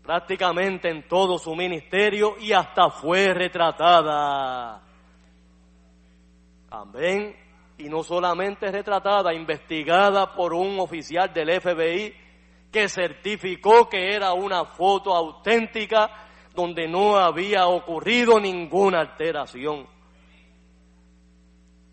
prácticamente 0.04 0.90
en 0.90 1.08
todo 1.08 1.38
su 1.38 1.54
ministerio 1.56 2.36
y 2.40 2.54
hasta 2.54 2.90
fue 2.90 3.34
retratada. 3.34 4.82
Amén. 6.70 7.36
Y 7.78 7.90
no 7.90 8.04
solamente 8.04 8.72
retratada, 8.72 9.34
investigada 9.34 10.34
por 10.34 10.54
un 10.54 10.80
oficial 10.80 11.34
del 11.34 11.62
FBI 11.62 12.27
que 12.78 12.90
certificó 12.90 13.90
que 13.90 14.14
era 14.14 14.34
una 14.34 14.64
foto 14.64 15.16
auténtica 15.16 16.12
donde 16.54 16.88
no 16.88 17.18
había 17.18 17.66
ocurrido 17.66 18.40
ninguna 18.40 19.00
alteración. 19.00 19.88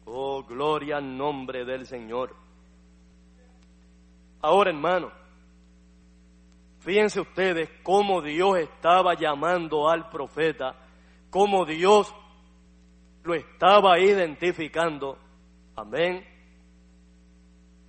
Oh, 0.04 0.42
gloria 0.42 0.98
al 0.98 1.16
nombre 1.16 1.64
del 1.64 1.86
Señor. 1.86 2.36
Ahora, 4.42 4.70
hermano, 4.70 5.10
Fíjense 6.80 7.18
ustedes 7.18 7.70
cómo 7.82 8.20
Dios 8.20 8.58
estaba 8.58 9.14
llamando 9.14 9.88
al 9.88 10.10
profeta, 10.10 10.76
cómo 11.30 11.64
Dios 11.64 12.14
lo 13.22 13.32
estaba 13.32 13.98
identificando. 13.98 15.16
Amén. 15.76 16.33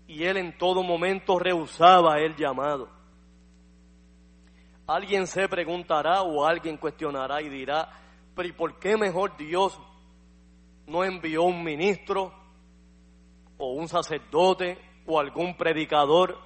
Y 0.07 0.23
él 0.23 0.37
en 0.37 0.57
todo 0.57 0.83
momento 0.83 1.39
rehusaba 1.39 2.19
el 2.19 2.35
llamado. 2.35 2.89
Alguien 4.87 5.25
se 5.25 5.47
preguntará 5.49 6.21
o 6.21 6.45
alguien 6.45 6.77
cuestionará 6.77 7.41
y 7.41 7.49
dirá, 7.49 7.89
pero 8.35 8.47
¿y 8.47 8.51
por 8.51 8.77
qué 8.77 8.97
mejor 8.97 9.35
Dios 9.35 9.79
no 10.85 11.03
envió 11.03 11.43
un 11.43 11.63
ministro 11.63 12.31
o 13.57 13.73
un 13.73 13.87
sacerdote 13.87 14.77
o 15.07 15.19
algún 15.19 15.57
predicador 15.57 16.37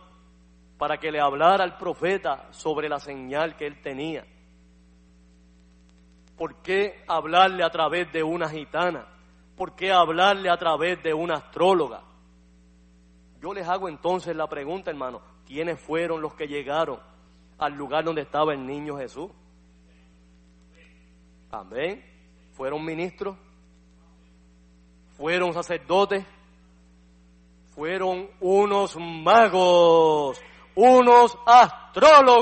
para 0.78 0.98
que 0.98 1.12
le 1.12 1.20
hablara 1.20 1.66
al 1.66 1.78
profeta 1.78 2.48
sobre 2.52 2.88
la 2.88 3.00
señal 3.00 3.58
que 3.58 3.68
él 3.68 3.82
tenía? 3.82 4.26
¿Por 6.38 6.62
qué 6.62 7.04
hablarle 7.06 7.66
a 7.66 7.70
través 7.70 8.10
de 8.14 8.24
una 8.24 8.48
gitana? 8.48 9.06
¿Por 9.58 9.76
qué 9.76 9.92
hablarle 9.92 10.50
a 10.50 10.56
través 10.56 11.04
de 11.04 11.14
una 11.14 11.36
astróloga? 11.36 12.09
Yo 13.42 13.54
les 13.54 13.68
hago 13.68 13.88
entonces 13.88 14.36
la 14.36 14.48
pregunta, 14.48 14.92
hermano, 14.92 15.22
¿quiénes 15.46 15.80
fueron 15.80 16.22
los 16.22 16.34
que 16.34 16.48
llegaron 16.48 17.00
al 17.58 17.74
lugar 17.74 18.04
donde 18.04 18.22
estaba 18.22 18.54
el 18.54 18.66
niño 18.66 18.98
Jesús? 18.98 19.32
Amén. 21.52 22.04
¿Fueron 22.54 22.84
ministros? 22.84 23.38
¿Fueron 25.18 25.54
sacerdotes? 25.54 26.26
Fueron 27.74 28.30
unos 28.42 28.98
magos, 28.98 30.42
unos 30.76 31.38
astrólogos. 31.46 32.40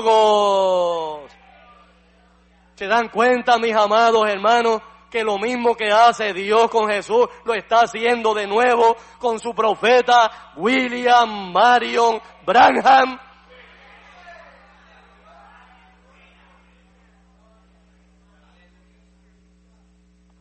¿Se 2.74 2.86
dan 2.86 3.08
cuenta, 3.08 3.58
mis 3.58 3.74
amados 3.74 4.28
hermanos, 4.28 4.80
que 5.10 5.24
lo 5.24 5.38
mismo 5.38 5.74
que 5.74 5.90
hace 5.90 6.32
Dios 6.32 6.70
con 6.70 6.88
Jesús 6.88 7.26
lo 7.44 7.54
está 7.54 7.82
haciendo 7.82 8.34
de 8.34 8.46
nuevo 8.46 8.96
con 9.18 9.38
su 9.38 9.54
profeta 9.54 10.52
William 10.56 11.52
Marion 11.52 12.20
Branham? 12.44 13.18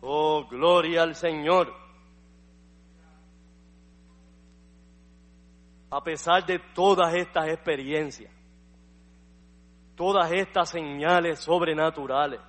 Oh, 0.10 0.48
gloria 0.48 1.04
al 1.04 1.16
Señor. 1.16 1.74
A 5.90 6.02
pesar 6.02 6.46
de 6.46 6.60
todas 6.74 7.14
estas 7.14 7.50
experiencias, 7.50 8.32
todas 9.96 10.32
estas 10.32 10.70
señales 10.70 11.40
sobrenaturales, 11.40 12.40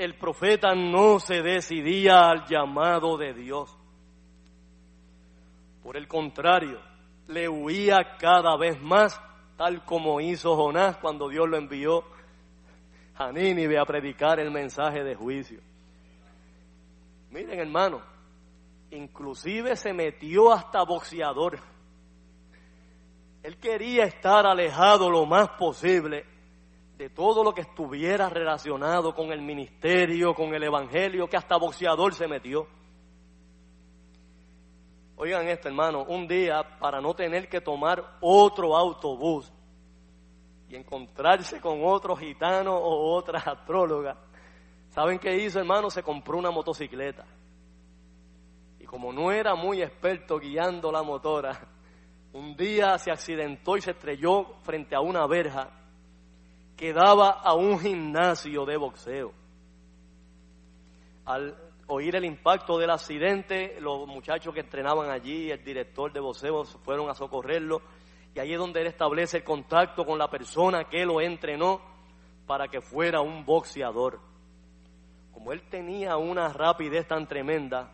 el 0.00 0.14
profeta 0.14 0.74
no 0.74 1.20
se 1.20 1.42
decidía 1.42 2.30
al 2.30 2.46
llamado 2.46 3.18
de 3.18 3.34
Dios. 3.34 3.76
Por 5.82 5.98
el 5.98 6.08
contrario, 6.08 6.80
le 7.28 7.50
huía 7.50 8.16
cada 8.18 8.56
vez 8.56 8.80
más, 8.80 9.20
tal 9.58 9.84
como 9.84 10.22
hizo 10.22 10.56
Jonás 10.56 10.96
cuando 10.96 11.28
Dios 11.28 11.46
lo 11.46 11.58
envió 11.58 12.02
a 13.14 13.30
Nínive 13.30 13.78
a 13.78 13.84
predicar 13.84 14.40
el 14.40 14.50
mensaje 14.50 15.04
de 15.04 15.14
juicio. 15.14 15.60
Miren, 17.30 17.60
hermano, 17.60 18.00
inclusive 18.92 19.76
se 19.76 19.92
metió 19.92 20.50
hasta 20.50 20.82
boxeador. 20.82 21.60
Él 23.42 23.58
quería 23.58 24.04
estar 24.04 24.46
alejado 24.46 25.10
lo 25.10 25.26
más 25.26 25.50
posible 25.50 26.24
de 27.00 27.08
todo 27.08 27.42
lo 27.42 27.54
que 27.54 27.62
estuviera 27.62 28.28
relacionado 28.28 29.14
con 29.14 29.32
el 29.32 29.40
ministerio, 29.40 30.34
con 30.34 30.54
el 30.54 30.62
evangelio, 30.64 31.30
que 31.30 31.38
hasta 31.38 31.56
boxeador 31.56 32.12
se 32.12 32.28
metió. 32.28 32.66
Oigan 35.16 35.48
esto, 35.48 35.68
hermano, 35.68 36.04
un 36.04 36.28
día 36.28 36.62
para 36.78 37.00
no 37.00 37.14
tener 37.14 37.48
que 37.48 37.62
tomar 37.62 38.18
otro 38.20 38.76
autobús 38.76 39.50
y 40.68 40.76
encontrarse 40.76 41.58
con 41.58 41.82
otro 41.82 42.14
gitano 42.14 42.76
o 42.76 43.14
otra 43.16 43.38
astróloga, 43.38 44.18
¿saben 44.90 45.18
qué 45.18 45.34
hizo, 45.38 45.58
hermano? 45.58 45.88
Se 45.88 46.02
compró 46.02 46.36
una 46.36 46.50
motocicleta. 46.50 47.24
Y 48.78 48.84
como 48.84 49.10
no 49.10 49.32
era 49.32 49.54
muy 49.54 49.80
experto 49.80 50.38
guiando 50.38 50.92
la 50.92 51.02
motora, 51.02 51.66
un 52.34 52.54
día 52.54 52.98
se 52.98 53.10
accidentó 53.10 53.78
y 53.78 53.80
se 53.80 53.92
estrelló 53.92 54.56
frente 54.64 54.94
a 54.94 55.00
una 55.00 55.26
verja 55.26 55.80
que 56.80 56.94
daba 56.94 57.32
a 57.32 57.52
un 57.52 57.78
gimnasio 57.78 58.64
de 58.64 58.78
boxeo. 58.78 59.34
Al 61.26 61.54
oír 61.88 62.16
el 62.16 62.24
impacto 62.24 62.78
del 62.78 62.88
accidente, 62.88 63.78
los 63.82 64.06
muchachos 64.06 64.54
que 64.54 64.60
entrenaban 64.60 65.10
allí, 65.10 65.50
el 65.50 65.62
director 65.62 66.10
de 66.10 66.20
boxeo, 66.20 66.64
fueron 66.64 67.10
a 67.10 67.14
socorrerlo 67.14 67.82
y 68.34 68.40
ahí 68.40 68.54
es 68.54 68.58
donde 68.58 68.80
él 68.80 68.86
establece 68.86 69.36
el 69.36 69.44
contacto 69.44 70.06
con 70.06 70.18
la 70.18 70.30
persona 70.30 70.84
que 70.84 71.04
lo 71.04 71.20
entrenó 71.20 71.82
para 72.46 72.66
que 72.68 72.80
fuera 72.80 73.20
un 73.20 73.44
boxeador. 73.44 74.18
Como 75.34 75.52
él 75.52 75.60
tenía 75.68 76.16
una 76.16 76.50
rapidez 76.50 77.06
tan 77.06 77.28
tremenda, 77.28 77.92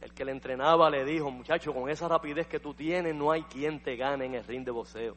el 0.00 0.14
que 0.14 0.24
le 0.24 0.30
entrenaba 0.30 0.88
le 0.88 1.04
dijo, 1.04 1.32
muchacho, 1.32 1.74
con 1.74 1.90
esa 1.90 2.06
rapidez 2.06 2.46
que 2.46 2.60
tú 2.60 2.74
tienes 2.74 3.12
no 3.12 3.32
hay 3.32 3.42
quien 3.42 3.82
te 3.82 3.96
gane 3.96 4.26
en 4.26 4.34
el 4.34 4.44
ring 4.44 4.64
de 4.64 4.70
boxeo 4.70 5.16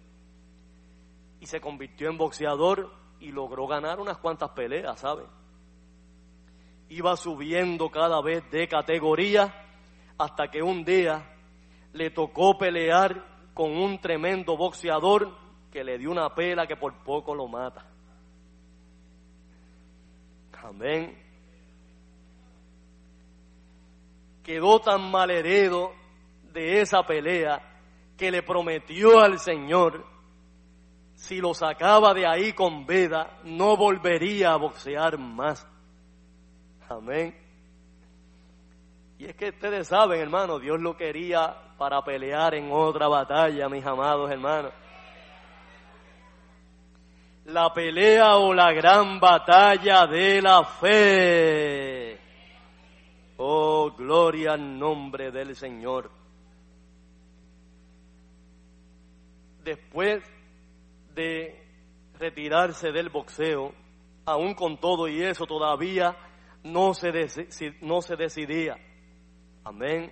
y 1.39 1.45
se 1.45 1.61
convirtió 1.61 2.09
en 2.09 2.17
boxeador 2.17 2.91
y 3.19 3.31
logró 3.31 3.67
ganar 3.67 3.99
unas 3.99 4.17
cuantas 4.17 4.51
peleas, 4.51 4.99
¿sabe? 4.99 5.23
Iba 6.89 7.15
subiendo 7.17 7.89
cada 7.89 8.21
vez 8.21 8.49
de 8.49 8.67
categoría 8.67 9.53
hasta 10.17 10.49
que 10.49 10.61
un 10.61 10.83
día 10.83 11.35
le 11.93 12.09
tocó 12.09 12.57
pelear 12.57 13.51
con 13.53 13.71
un 13.71 13.99
tremendo 13.99 14.55
boxeador 14.55 15.35
que 15.71 15.83
le 15.83 15.97
dio 15.97 16.11
una 16.11 16.33
pela 16.33 16.65
que 16.67 16.75
por 16.75 16.93
poco 17.03 17.35
lo 17.35 17.47
mata. 17.47 17.85
Amén. 20.63 21.17
Quedó 24.43 24.79
tan 24.79 25.11
malheredo 25.11 25.93
de 26.53 26.81
esa 26.81 27.03
pelea 27.05 27.61
que 28.17 28.31
le 28.31 28.43
prometió 28.43 29.19
al 29.19 29.39
Señor 29.39 30.16
si 31.17 31.41
lo 31.41 31.55
sacaba 31.55 32.13
de 32.13 32.27
ahí 32.27 32.53
con 32.53 32.85
veda, 32.85 33.39
no 33.43 33.75
volvería 33.75 34.53
a 34.53 34.57
boxear 34.57 35.17
más. 35.17 35.67
Amén. 36.87 37.35
Y 39.17 39.25
es 39.25 39.35
que 39.35 39.49
ustedes 39.49 39.87
saben, 39.87 40.21
hermano, 40.21 40.59
Dios 40.59 40.79
lo 40.79 40.95
quería 40.95 41.73
para 41.79 42.03
pelear 42.03 42.53
en 42.53 42.71
otra 42.71 43.07
batalla, 43.07 43.67
mis 43.67 43.83
amados 43.83 44.29
hermanos. 44.29 44.71
La 47.45 47.73
pelea 47.73 48.35
o 48.37 48.53
la 48.53 48.71
gran 48.71 49.19
batalla 49.19 50.05
de 50.05 50.39
la 50.39 50.63
fe. 50.65 52.19
Oh, 53.37 53.89
gloria 53.97 54.53
al 54.53 54.77
nombre 54.77 55.31
del 55.31 55.55
Señor. 55.55 56.11
Después 59.63 60.23
de 61.17 61.67
retirarse 62.19 62.91
del 62.91 63.09
boxeo, 63.09 63.73
aún 64.25 64.53
con 64.53 64.79
todo 64.79 65.07
y 65.07 65.23
eso 65.23 65.47
todavía 65.47 66.15
no 66.63 66.93
se, 66.93 67.11
no 67.81 68.01
se 68.01 68.15
decidía, 68.15 68.77
amén, 69.63 70.11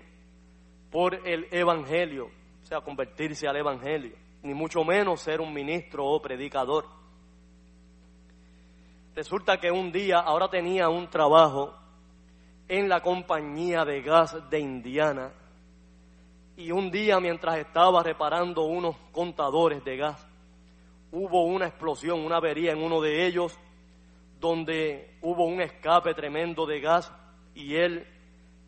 por 0.92 1.28
el 1.28 1.48
Evangelio, 1.52 2.26
o 2.26 2.66
sea, 2.66 2.82
convertirse 2.82 3.48
al 3.48 3.58
Evangelio, 3.58 4.16
ni 4.42 4.54
mucho 4.54 4.84
menos 4.84 5.22
ser 5.22 5.42
un 5.42 5.54
ministro 5.54 6.06
o 6.06 6.20
predicador. 6.22 6.86
Resulta 9.14 9.60
que 9.60 9.72
un 9.72 9.92
día 9.92 10.20
ahora 10.20 10.50
tenía 10.50 10.90
un 10.90 11.08
trabajo 11.10 11.74
en 12.68 12.90
la 12.90 13.02
compañía 13.02 13.86
de 13.86 14.02
gas 14.02 14.36
de 14.50 14.60
Indiana 14.60 15.32
y 16.58 16.72
un 16.72 16.90
día 16.90 17.20
mientras 17.20 17.58
estaba 17.58 18.02
reparando 18.02 18.64
unos 18.64 18.96
contadores 19.12 19.84
de 19.84 19.98
gas, 19.98 20.25
hubo 21.16 21.46
una 21.46 21.68
explosión, 21.68 22.20
una 22.26 22.36
avería 22.36 22.74
en 22.74 22.84
uno 22.84 23.00
de 23.00 23.26
ellos, 23.26 23.58
donde 24.38 25.18
hubo 25.22 25.46
un 25.46 25.62
escape 25.62 26.14
tremendo 26.14 26.66
de 26.66 26.82
gas 26.82 27.10
y 27.54 27.76
él 27.76 28.06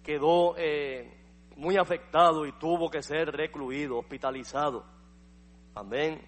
quedó 0.02 0.56
eh, 0.58 1.14
muy 1.58 1.76
afectado 1.76 2.46
y 2.46 2.54
tuvo 2.54 2.90
que 2.90 3.02
ser 3.02 3.34
recluido, 3.34 3.98
hospitalizado. 3.98 4.86
Amén. 5.76 6.22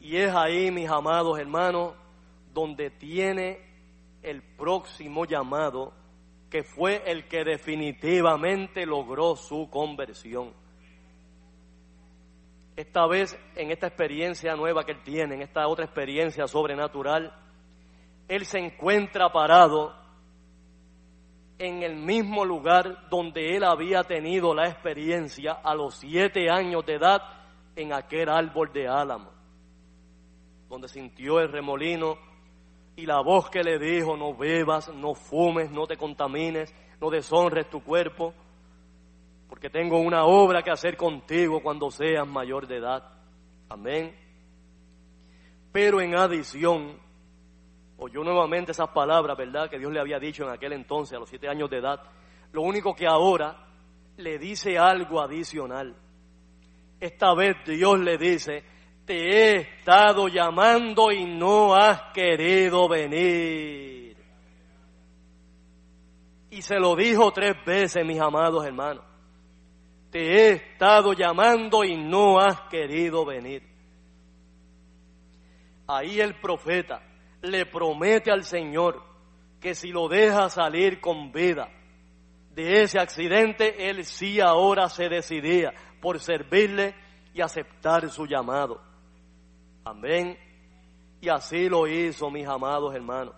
Y 0.00 0.16
es 0.16 0.34
ahí, 0.34 0.70
mis 0.70 0.88
amados 0.88 1.38
hermanos, 1.38 1.92
donde 2.54 2.88
tiene 2.88 3.60
el 4.22 4.42
próximo 4.42 5.26
llamado, 5.26 5.92
que 6.48 6.62
fue 6.62 7.02
el 7.04 7.28
que 7.28 7.44
definitivamente 7.44 8.86
logró 8.86 9.36
su 9.36 9.68
conversión 9.68 10.58
esta 12.80 13.06
vez 13.06 13.38
en 13.56 13.70
esta 13.70 13.86
experiencia 13.86 14.54
nueva 14.56 14.84
que 14.84 14.92
él 14.92 15.02
tiene, 15.02 15.34
en 15.34 15.42
esta 15.42 15.66
otra 15.68 15.84
experiencia 15.84 16.46
sobrenatural, 16.46 17.32
él 18.28 18.44
se 18.44 18.58
encuentra 18.58 19.32
parado 19.32 19.94
en 21.58 21.82
el 21.82 21.96
mismo 21.96 22.44
lugar 22.44 23.08
donde 23.10 23.54
él 23.54 23.64
había 23.64 24.02
tenido 24.04 24.54
la 24.54 24.68
experiencia 24.68 25.52
a 25.52 25.74
los 25.74 25.96
siete 25.96 26.48
años 26.50 26.86
de 26.86 26.94
edad 26.94 27.20
en 27.76 27.92
aquel 27.92 28.30
árbol 28.30 28.72
de 28.72 28.88
álamo, 28.88 29.30
donde 30.68 30.88
sintió 30.88 31.38
el 31.38 31.52
remolino 31.52 32.16
y 32.96 33.04
la 33.04 33.20
voz 33.20 33.50
que 33.50 33.62
le 33.62 33.78
dijo, 33.78 34.16
no 34.16 34.34
bebas, 34.34 34.88
no 34.94 35.14
fumes, 35.14 35.70
no 35.70 35.86
te 35.86 35.96
contamines, 35.96 36.74
no 37.00 37.10
deshonres 37.10 37.68
tu 37.68 37.82
cuerpo, 37.82 38.34
porque 39.50 39.68
tengo 39.68 39.98
una 39.98 40.26
obra 40.26 40.62
que 40.62 40.70
hacer 40.70 40.96
contigo 40.96 41.60
cuando 41.60 41.90
seas 41.90 42.24
mayor 42.24 42.68
de 42.68 42.76
edad. 42.76 43.02
Amén. 43.68 44.16
Pero 45.72 46.00
en 46.00 46.14
adición, 46.14 46.96
oyó 47.96 48.22
nuevamente 48.22 48.70
esas 48.70 48.90
palabras, 48.90 49.36
¿verdad? 49.36 49.68
Que 49.68 49.80
Dios 49.80 49.92
le 49.92 49.98
había 49.98 50.20
dicho 50.20 50.44
en 50.44 50.50
aquel 50.50 50.72
entonces, 50.72 51.16
a 51.16 51.18
los 51.18 51.28
siete 51.28 51.48
años 51.48 51.68
de 51.68 51.78
edad. 51.78 52.00
Lo 52.52 52.62
único 52.62 52.94
que 52.94 53.08
ahora 53.08 53.66
le 54.18 54.38
dice 54.38 54.78
algo 54.78 55.20
adicional. 55.20 55.96
Esta 57.00 57.34
vez 57.34 57.56
Dios 57.66 57.98
le 57.98 58.18
dice, 58.18 58.62
te 59.04 59.16
he 59.16 59.56
estado 59.56 60.28
llamando 60.28 61.10
y 61.10 61.24
no 61.24 61.74
has 61.74 62.12
querido 62.14 62.88
venir. 62.88 64.16
Y 66.50 66.62
se 66.62 66.76
lo 66.76 66.94
dijo 66.94 67.32
tres 67.32 67.56
veces, 67.66 68.06
mis 68.06 68.20
amados 68.20 68.64
hermanos. 68.64 69.09
Te 70.10 70.18
he 70.18 70.50
estado 70.52 71.12
llamando 71.12 71.84
y 71.84 71.96
no 71.96 72.38
has 72.38 72.62
querido 72.62 73.24
venir. 73.24 73.62
Ahí 75.86 76.20
el 76.20 76.34
profeta 76.40 77.02
le 77.42 77.66
promete 77.66 78.30
al 78.30 78.44
Señor 78.44 79.02
que 79.60 79.74
si 79.74 79.88
lo 79.90 80.08
deja 80.08 80.48
salir 80.48 81.00
con 81.00 81.32
vida 81.32 81.68
de 82.54 82.82
ese 82.82 82.98
accidente, 82.98 83.88
él 83.88 84.04
sí 84.04 84.40
ahora 84.40 84.88
se 84.88 85.08
decidía 85.08 85.72
por 86.00 86.18
servirle 86.18 86.94
y 87.32 87.40
aceptar 87.40 88.08
su 88.10 88.26
llamado. 88.26 88.80
Amén. 89.84 90.36
Y 91.20 91.28
así 91.28 91.68
lo 91.68 91.86
hizo, 91.86 92.30
mis 92.30 92.46
amados 92.46 92.94
hermanos. 92.94 93.34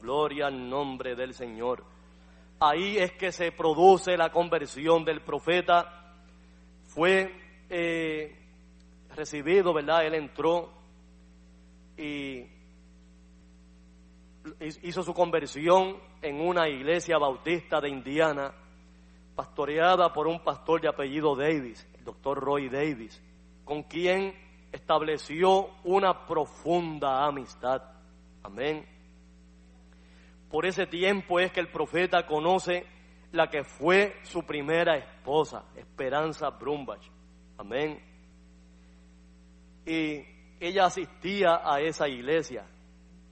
Gloria 0.00 0.46
al 0.46 0.68
nombre 0.68 1.16
del 1.16 1.34
Señor. 1.34 1.93
Ahí 2.68 2.96
es 2.96 3.12
que 3.12 3.30
se 3.30 3.52
produce 3.52 4.16
la 4.16 4.30
conversión 4.30 5.04
del 5.04 5.20
profeta. 5.20 6.14
Fue 6.84 7.30
eh, 7.68 8.36
recibido, 9.14 9.74
¿verdad? 9.74 10.06
Él 10.06 10.14
entró 10.14 10.72
y 11.96 12.46
hizo 14.82 15.02
su 15.02 15.12
conversión 15.12 15.96
en 16.22 16.40
una 16.40 16.68
iglesia 16.68 17.18
bautista 17.18 17.80
de 17.80 17.90
Indiana, 17.90 18.54
pastoreada 19.34 20.12
por 20.12 20.26
un 20.26 20.40
pastor 20.40 20.80
de 20.80 20.88
apellido 20.88 21.36
Davis, 21.36 21.86
el 21.98 22.04
doctor 22.04 22.38
Roy 22.40 22.68
Davis, 22.68 23.22
con 23.64 23.82
quien 23.82 24.34
estableció 24.72 25.70
una 25.84 26.26
profunda 26.26 27.26
amistad. 27.26 27.82
Amén. 28.42 28.86
Por 30.54 30.66
ese 30.66 30.86
tiempo 30.86 31.40
es 31.40 31.50
que 31.50 31.58
el 31.58 31.66
profeta 31.66 32.28
conoce 32.28 32.86
la 33.32 33.50
que 33.50 33.64
fue 33.64 34.14
su 34.22 34.44
primera 34.44 34.96
esposa, 34.96 35.64
Esperanza 35.74 36.50
Brumbach. 36.50 37.02
Amén. 37.58 38.00
Y 39.84 40.22
ella 40.60 40.84
asistía 40.84 41.60
a 41.64 41.80
esa 41.80 42.06
iglesia. 42.06 42.64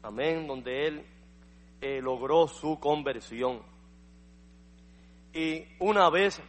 Amén, 0.02 0.48
donde 0.48 0.88
él 0.88 1.06
eh, 1.80 2.00
logró 2.02 2.48
su 2.48 2.80
conversión. 2.80 3.62
Y 5.32 5.62
una 5.78 6.10
vez 6.10 6.42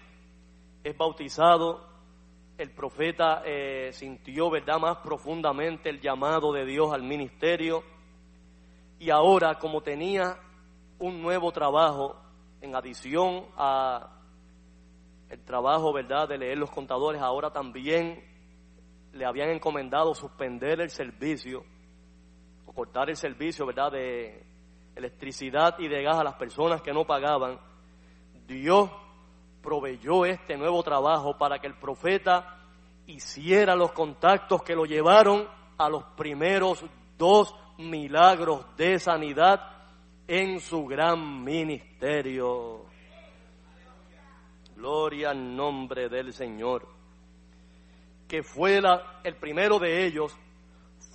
es 0.84 0.98
bautizado, 0.98 1.88
el 2.58 2.72
profeta 2.72 3.44
eh, 3.46 3.92
sintió, 3.94 4.50
¿verdad?, 4.50 4.80
más 4.80 4.98
profundamente 5.04 5.92
el 5.92 6.02
llamado 6.02 6.52
de 6.52 6.66
Dios 6.66 6.92
al 6.92 7.04
ministerio. 7.04 7.84
Y 8.98 9.12
ahora, 9.12 9.60
como 9.60 9.82
tenía 9.82 10.40
un 11.04 11.22
nuevo 11.22 11.52
trabajo, 11.52 12.16
en 12.62 12.74
adición 12.78 13.44
a 13.58 14.10
el 15.30 15.44
trabajo, 15.44 15.92
¿verdad?, 15.92 16.30
de 16.30 16.38
leer 16.38 16.58
los 16.58 16.72
contadores, 16.72 17.22
ahora 17.22 17.52
también 17.52 18.24
le 19.12 19.26
habían 19.26 19.50
encomendado 19.50 20.16
suspender 20.16 20.80
el 20.80 20.90
servicio 20.90 21.66
o 22.66 22.72
cortar 22.72 23.10
el 23.10 23.18
servicio, 23.18 23.66
¿verdad?, 23.66 23.92
de 23.92 24.46
electricidad 24.96 25.78
y 25.78 25.90
de 25.90 26.04
gas 26.04 26.20
a 26.20 26.24
las 26.24 26.36
personas 26.36 26.82
que 26.82 26.94
no 26.94 27.06
pagaban. 27.06 27.60
Dios 28.48 28.90
proveyó 29.62 30.24
este 30.24 30.56
nuevo 30.56 30.84
trabajo 30.84 31.38
para 31.38 31.60
que 31.60 31.68
el 31.68 31.76
profeta 31.76 32.60
hiciera 33.08 33.76
los 33.76 33.92
contactos 33.92 34.64
que 34.64 34.74
lo 34.74 34.86
llevaron 34.86 35.50
a 35.78 35.90
los 35.90 36.06
primeros 36.16 36.82
dos 37.18 37.54
milagros 37.78 38.66
de 38.78 39.00
sanidad 39.00 39.73
en 40.42 40.60
su 40.60 40.86
gran 40.86 41.44
ministerio. 41.44 42.86
Gloria 44.76 45.30
al 45.30 45.56
nombre 45.56 46.10
del 46.10 46.34
Señor. 46.34 46.88
Que 48.28 48.42
fue 48.42 48.82
la, 48.82 49.22
el 49.24 49.36
primero 49.36 49.78
de 49.78 50.06
ellos, 50.06 50.36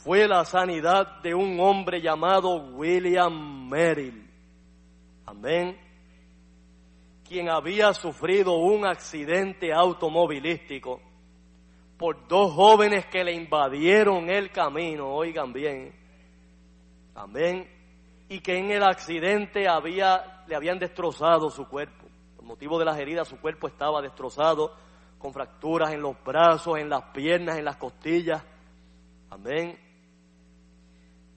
fue 0.04 0.28
la 0.28 0.44
sanidad 0.44 1.20
de 1.22 1.34
un 1.34 1.58
hombre 1.58 2.00
llamado 2.00 2.56
William 2.74 3.68
Merrill. 3.68 4.30
Amén 5.26 5.88
quien 7.28 7.50
había 7.50 7.92
sufrido 7.92 8.54
un 8.54 8.86
accidente 8.86 9.70
automovilístico 9.70 11.02
por 11.98 12.26
dos 12.26 12.54
jóvenes 12.54 13.04
que 13.06 13.22
le 13.22 13.34
invadieron 13.34 14.30
el 14.30 14.50
camino, 14.50 15.08
oigan 15.08 15.52
bien, 15.52 15.92
amén, 17.14 17.68
y 18.28 18.40
que 18.40 18.58
en 18.58 18.70
el 18.70 18.82
accidente 18.82 19.68
había, 19.68 20.44
le 20.46 20.54
habían 20.54 20.78
destrozado 20.78 21.50
su 21.50 21.66
cuerpo. 21.68 22.06
Por 22.36 22.44
motivo 22.44 22.78
de 22.78 22.84
las 22.84 22.98
heridas, 22.98 23.28
su 23.28 23.40
cuerpo 23.40 23.68
estaba 23.68 24.02
destrozado, 24.02 24.74
con 25.18 25.32
fracturas 25.32 25.92
en 25.92 26.00
los 26.00 26.22
brazos, 26.22 26.78
en 26.78 26.88
las 26.88 27.04
piernas, 27.12 27.58
en 27.58 27.64
las 27.64 27.76
costillas, 27.76 28.44
amén. 29.30 29.78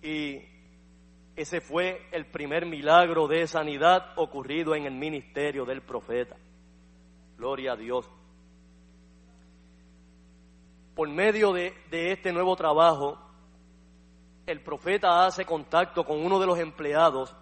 Y 0.04 0.42
ese 1.36 1.62
fue 1.62 2.08
el 2.12 2.26
primer 2.26 2.66
milagro 2.66 3.28
de 3.28 3.48
sanidad 3.48 4.14
ocurrido 4.18 4.76
en 4.76 4.86
el 4.86 4.94
ministerio 4.94 5.66
del 5.66 5.82
profeta. 5.82 6.36
Gloria 7.38 7.74
a 7.74 7.76
Dios. 7.76 8.10
Por 10.96 11.10
medio 11.10 11.54
de, 11.54 11.74
este 11.90 12.32
nuevo 12.34 12.56
trabajo, 12.56 13.18
el 14.52 14.62
profeta 14.62 15.26
hace 15.26 15.46
contacto 15.46 16.04
con 16.04 16.24
uno 16.24 16.40
de 16.40 16.46
los 16.46 16.60
empleados 16.60 17.36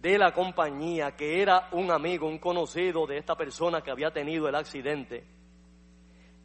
de 0.00 0.18
la 0.18 0.32
compañía, 0.32 1.16
que 1.16 1.40
era 1.40 1.68
un 1.72 1.90
amigo, 1.90 2.28
un 2.28 2.38
conocido 2.38 3.06
de 3.06 3.18
esta 3.18 3.34
persona 3.34 3.80
que 3.80 3.90
había 3.90 4.10
tenido 4.10 4.48
el 4.48 4.54
accidente. 4.54 5.24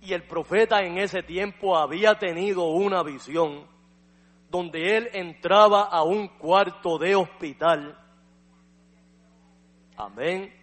Y 0.02 0.14
el 0.14 0.24
profeta 0.24 0.82
en 0.82 0.98
ese 0.98 1.22
tiempo 1.22 1.78
había 1.78 2.18
tenido 2.18 2.66
una 2.66 3.04
visión 3.04 3.68
donde 4.50 4.98
él 4.98 5.10
entraba 5.14 5.84
a 5.84 6.04
un 6.04 6.28
cuarto 6.28 6.98
de 6.98 7.16
hospital. 7.16 7.98
Amén. 9.96 10.61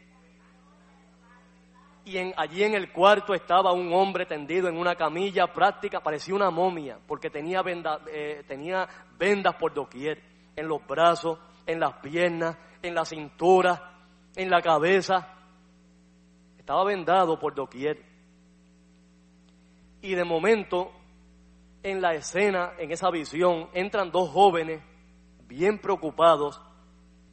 Y 2.09 2.17
en, 2.17 2.33
allí 2.39 2.65
en 2.65 2.73
el 2.73 2.91
cuarto 2.91 3.35
estaba 3.35 3.75
un 3.75 3.93
hombre 3.93 4.25
tendido 4.25 4.67
en 4.67 4.79
una 4.79 4.95
camilla 4.95 5.47
práctica, 5.53 6.01
parecía 6.01 6.35
una 6.35 6.51
momia, 6.51 6.99
porque 7.07 7.29
tenía, 7.29 7.63
eh, 8.11 8.45
tenía 8.49 8.89
vendas 9.19 9.57
por 9.57 9.75
doquier, 9.75 10.23
en 10.57 10.67
los 10.67 10.87
brazos, 10.87 11.39
en 11.67 11.79
las 11.79 11.97
piernas, 12.01 12.57
en 12.81 12.95
la 12.95 13.05
cintura, 13.05 13.93
en 14.35 14.49
la 14.49 14.63
cabeza. 14.63 15.35
Estaba 16.59 16.83
vendado 16.83 17.39
por 17.39 17.55
doquier. 17.55 18.03
Y 20.01 20.15
de 20.15 20.25
momento 20.25 20.91
en 21.83 22.01
la 22.01 22.15
escena, 22.15 22.73
en 22.79 22.91
esa 22.91 23.11
visión, 23.11 23.69
entran 23.75 24.11
dos 24.11 24.31
jóvenes 24.31 24.83
bien 25.47 25.79
preocupados, 25.79 26.59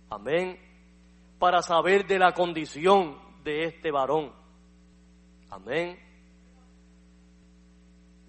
amén, 0.09 0.59
para 1.39 1.61
saber 1.61 2.05
de 2.05 2.19
la 2.19 2.34
condición 2.34 3.17
de 3.45 3.63
este 3.63 3.89
varón. 3.89 4.43
Amén. 5.56 5.97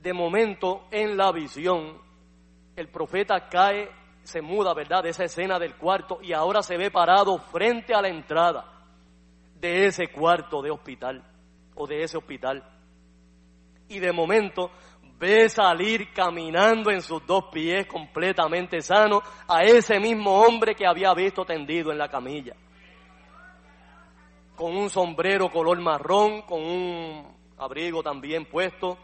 De 0.00 0.12
momento, 0.12 0.86
en 0.92 1.16
la 1.16 1.32
visión, 1.32 2.00
el 2.76 2.88
profeta 2.88 3.48
cae, 3.48 3.90
se 4.22 4.40
muda, 4.40 4.72
¿verdad?, 4.74 5.02
de 5.02 5.08
esa 5.08 5.24
escena 5.24 5.58
del 5.58 5.74
cuarto 5.74 6.20
y 6.22 6.32
ahora 6.32 6.62
se 6.62 6.76
ve 6.76 6.92
parado 6.92 7.36
frente 7.38 7.94
a 7.94 8.00
la 8.00 8.08
entrada 8.08 8.64
de 9.58 9.86
ese 9.86 10.06
cuarto 10.12 10.62
de 10.62 10.70
hospital 10.70 11.24
o 11.74 11.84
de 11.88 12.04
ese 12.04 12.16
hospital. 12.16 12.62
Y 13.88 13.98
de 13.98 14.12
momento 14.12 14.70
ve 15.18 15.48
salir 15.48 16.12
caminando 16.12 16.92
en 16.92 17.02
sus 17.02 17.26
dos 17.26 17.46
pies 17.52 17.88
completamente 17.88 18.80
sano 18.82 19.20
a 19.48 19.64
ese 19.64 19.98
mismo 19.98 20.42
hombre 20.42 20.76
que 20.76 20.86
había 20.86 21.12
visto 21.12 21.44
tendido 21.44 21.90
en 21.90 21.98
la 21.98 22.08
camilla. 22.08 22.54
Con 24.56 24.76
un 24.76 24.90
sombrero 24.90 25.50
color 25.50 25.78
marrón, 25.80 26.42
con 26.42 26.62
un 26.62 27.36
abrigo 27.58 28.02
también 28.02 28.46
puesto, 28.46 28.98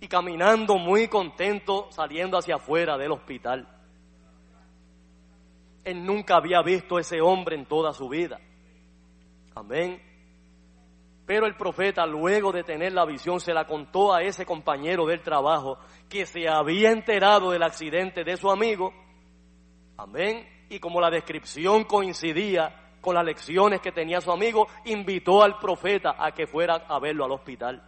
y 0.00 0.06
caminando 0.06 0.78
muy 0.78 1.08
contento 1.08 1.88
saliendo 1.90 2.38
hacia 2.38 2.54
afuera 2.54 2.96
del 2.96 3.12
hospital. 3.12 3.68
Él 5.84 6.04
nunca 6.04 6.36
había 6.36 6.62
visto 6.62 6.98
ese 6.98 7.20
hombre 7.20 7.56
en 7.56 7.66
toda 7.66 7.92
su 7.92 8.08
vida. 8.08 8.40
Amén. 9.54 10.00
Pero 11.26 11.46
el 11.46 11.56
profeta, 11.56 12.06
luego 12.06 12.52
de 12.52 12.62
tener 12.62 12.92
la 12.92 13.04
visión, 13.04 13.40
se 13.40 13.52
la 13.52 13.66
contó 13.66 14.14
a 14.14 14.22
ese 14.22 14.46
compañero 14.46 15.04
del 15.04 15.20
trabajo 15.20 15.78
que 16.08 16.24
se 16.24 16.48
había 16.48 16.90
enterado 16.90 17.50
del 17.50 17.62
accidente 17.62 18.24
de 18.24 18.36
su 18.36 18.50
amigo. 18.50 18.94
Amén. 19.96 20.48
Y 20.70 20.78
como 20.78 21.00
la 21.00 21.10
descripción 21.10 21.84
coincidía 21.84 22.87
con 23.08 23.14
las 23.14 23.24
lecciones 23.24 23.80
que 23.80 23.90
tenía 23.90 24.20
su 24.20 24.30
amigo, 24.30 24.68
invitó 24.84 25.42
al 25.42 25.58
profeta 25.58 26.16
a 26.18 26.32
que 26.32 26.46
fuera 26.46 26.74
a 26.86 26.98
verlo 26.98 27.24
al 27.24 27.32
hospital. 27.32 27.82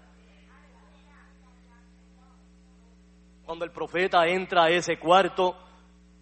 Cuando 3.44 3.66
el 3.66 3.70
profeta 3.70 4.26
entra 4.26 4.64
a 4.64 4.70
ese 4.70 4.98
cuarto, 4.98 5.54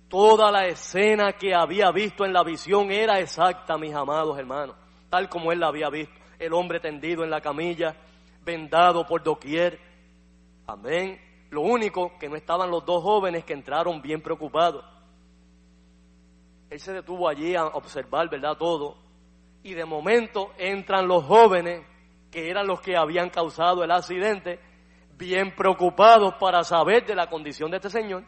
toda 0.08 0.50
la 0.50 0.66
escena 0.66 1.34
que 1.34 1.54
había 1.54 1.92
visto 1.92 2.24
en 2.24 2.32
la 2.32 2.42
visión 2.42 2.90
era 2.90 3.20
exacta, 3.20 3.78
mis 3.78 3.94
amados 3.94 4.36
hermanos, 4.36 4.74
tal 5.08 5.28
como 5.28 5.52
él 5.52 5.60
la 5.60 5.68
había 5.68 5.90
visto. 5.90 6.14
El 6.36 6.52
hombre 6.52 6.80
tendido 6.80 7.22
en 7.22 7.30
la 7.30 7.40
camilla, 7.40 7.94
vendado 8.44 9.06
por 9.06 9.22
doquier. 9.22 9.78
Amén. 10.66 11.20
Lo 11.50 11.60
único 11.60 12.18
que 12.18 12.28
no 12.28 12.34
estaban 12.34 12.68
los 12.68 12.84
dos 12.84 13.00
jóvenes 13.04 13.44
que 13.44 13.52
entraron 13.52 14.02
bien 14.02 14.20
preocupados. 14.20 14.84
Él 16.70 16.80
se 16.80 16.92
detuvo 16.92 17.28
allí 17.28 17.54
a 17.54 17.66
observar, 17.66 18.28
¿verdad? 18.28 18.56
Todo. 18.56 18.96
Y 19.62 19.74
de 19.74 19.84
momento 19.84 20.52
entran 20.58 21.08
los 21.08 21.24
jóvenes, 21.24 21.84
que 22.30 22.50
eran 22.50 22.66
los 22.66 22.80
que 22.80 22.96
habían 22.96 23.30
causado 23.30 23.82
el 23.82 23.90
accidente, 23.90 24.60
bien 25.16 25.54
preocupados 25.54 26.34
para 26.34 26.62
saber 26.62 27.06
de 27.06 27.14
la 27.14 27.28
condición 27.28 27.70
de 27.70 27.78
este 27.78 27.90
señor. 27.90 28.24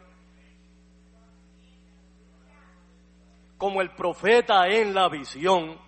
Como 3.57 3.81
el 3.81 3.91
profeta 3.91 4.67
en 4.67 4.93
la 4.93 5.07
visión 5.07 5.79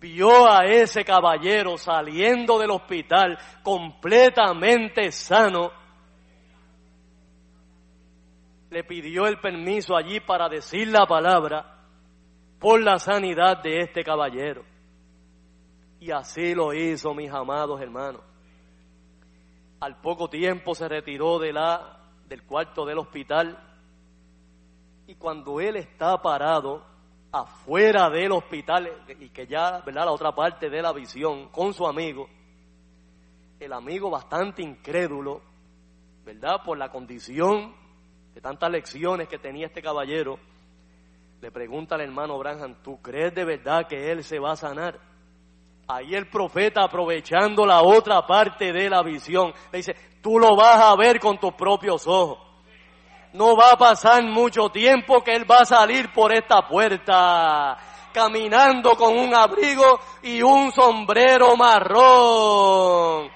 vio 0.00 0.50
a 0.50 0.66
ese 0.66 1.04
caballero 1.04 1.78
saliendo 1.78 2.58
del 2.58 2.72
hospital 2.72 3.38
completamente 3.62 5.12
sano, 5.12 5.70
le 8.68 8.82
pidió 8.82 9.28
el 9.28 9.38
permiso 9.38 9.96
allí 9.96 10.18
para 10.18 10.48
decir 10.48 10.88
la 10.88 11.06
palabra 11.06 11.73
por 12.58 12.80
la 12.80 12.98
sanidad 12.98 13.62
de 13.62 13.80
este 13.80 14.02
caballero. 14.02 14.64
Y 16.00 16.10
así 16.10 16.54
lo 16.54 16.72
hizo, 16.74 17.14
mis 17.14 17.30
amados 17.30 17.80
hermanos 17.80 18.22
al 19.84 20.00
poco 20.00 20.30
tiempo 20.30 20.74
se 20.74 20.88
retiró 20.88 21.38
de 21.38 21.52
la, 21.52 22.00
del 22.26 22.42
cuarto 22.44 22.86
del 22.86 22.98
hospital 22.98 23.58
y 25.06 25.14
cuando 25.16 25.60
él 25.60 25.76
está 25.76 26.22
parado 26.22 26.82
afuera 27.30 28.08
del 28.08 28.32
hospital 28.32 29.04
y 29.20 29.28
que 29.28 29.46
ya, 29.46 29.82
¿verdad? 29.84 30.06
La 30.06 30.12
otra 30.12 30.34
parte 30.34 30.70
de 30.70 30.80
la 30.80 30.94
visión 30.94 31.50
con 31.50 31.74
su 31.74 31.86
amigo, 31.86 32.26
el 33.60 33.74
amigo 33.74 34.08
bastante 34.08 34.62
incrédulo, 34.62 35.42
¿verdad? 36.24 36.62
Por 36.64 36.78
la 36.78 36.90
condición 36.90 37.74
de 38.32 38.40
tantas 38.40 38.70
lecciones 38.70 39.28
que 39.28 39.38
tenía 39.38 39.66
este 39.66 39.82
caballero, 39.82 40.38
le 41.40 41.50
pregunta 41.50 41.94
al 41.94 42.02
hermano 42.02 42.38
Branham, 42.38 42.76
¿tú 42.82 43.00
crees 43.02 43.34
de 43.34 43.44
verdad 43.44 43.86
que 43.86 44.10
él 44.10 44.24
se 44.24 44.38
va 44.38 44.52
a 44.52 44.56
sanar? 44.56 44.98
Ahí 45.86 46.14
el 46.14 46.28
profeta 46.28 46.82
aprovechando 46.82 47.66
la 47.66 47.82
otra 47.82 48.26
parte 48.26 48.72
de 48.72 48.88
la 48.88 49.02
visión, 49.02 49.52
le 49.70 49.78
dice, 49.78 49.94
tú 50.22 50.38
lo 50.38 50.56
vas 50.56 50.80
a 50.80 50.96
ver 50.96 51.20
con 51.20 51.38
tus 51.38 51.52
propios 51.52 52.06
ojos. 52.06 52.38
No 53.34 53.56
va 53.56 53.72
a 53.72 53.76
pasar 53.76 54.22
mucho 54.22 54.70
tiempo 54.70 55.22
que 55.22 55.34
él 55.34 55.44
va 55.50 55.58
a 55.58 55.64
salir 55.66 56.12
por 56.12 56.32
esta 56.32 56.66
puerta, 56.66 57.76
caminando 58.12 58.96
con 58.96 59.18
un 59.18 59.34
abrigo 59.34 60.00
y 60.22 60.40
un 60.40 60.72
sombrero 60.72 61.56
marrón. 61.56 63.28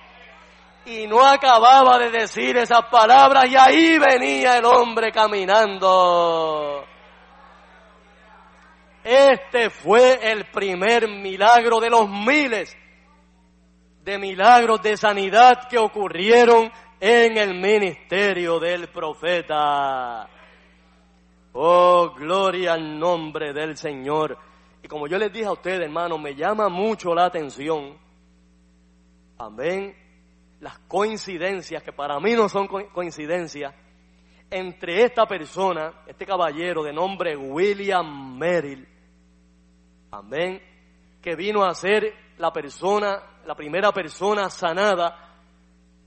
Y 0.87 1.07
no 1.07 1.21
acababa 1.27 1.99
de 1.99 2.11
decir 2.11 2.57
esas 2.57 2.87
palabras 2.87 3.47
y 3.51 3.57
ahí 3.57 3.99
venía 3.99 4.57
el 4.57 4.65
hombre 4.65 5.13
caminando. 5.13 6.87
Este 9.11 9.71
fue 9.71 10.19
el 10.21 10.45
primer 10.51 11.09
milagro 11.09 11.81
de 11.81 11.89
los 11.89 12.11
miles 12.11 12.77
de 14.05 14.19
milagros 14.19 14.83
de 14.83 14.99
sanidad 14.99 15.67
que 15.67 15.79
ocurrieron 15.79 16.71
en 17.01 17.39
el 17.39 17.55
ministerio 17.55 18.61
del 18.61 18.89
profeta. 18.89 20.29
Oh, 21.55 22.11
gloria 22.19 22.75
al 22.75 22.99
nombre 22.99 23.55
del 23.55 23.79
Señor. 23.79 24.37
Y 24.83 24.89
como 24.89 25.07
yo 25.07 25.17
les 25.17 25.33
dije 25.33 25.47
a 25.47 25.53
ustedes, 25.53 25.81
hermano, 25.81 26.19
me 26.19 26.35
llama 26.35 26.69
mucho 26.69 27.15
la 27.15 27.25
atención. 27.25 27.97
Amén. 29.39 29.97
Las 30.61 30.81
coincidencias, 30.81 31.83
que 31.83 31.95
para 31.95 32.21
mí 32.21 32.35
no 32.35 32.51
son 32.51 32.67
coincidencias, 32.67 33.75
entre 34.51 35.03
esta 35.03 35.25
persona, 35.25 35.95
este 36.07 36.27
caballero 36.27 36.83
de 36.83 36.93
nombre 36.93 37.35
William 37.35 38.37
Merrill, 38.37 38.98
Amén. 40.11 40.63
Que 41.21 41.37
vino 41.37 41.65
a 41.65 41.75
ser 41.75 42.15
la 42.39 42.53
persona, 42.53 43.23
la 43.45 43.55
primera 43.55 43.93
persona 43.93 44.49
sanada 44.49 45.35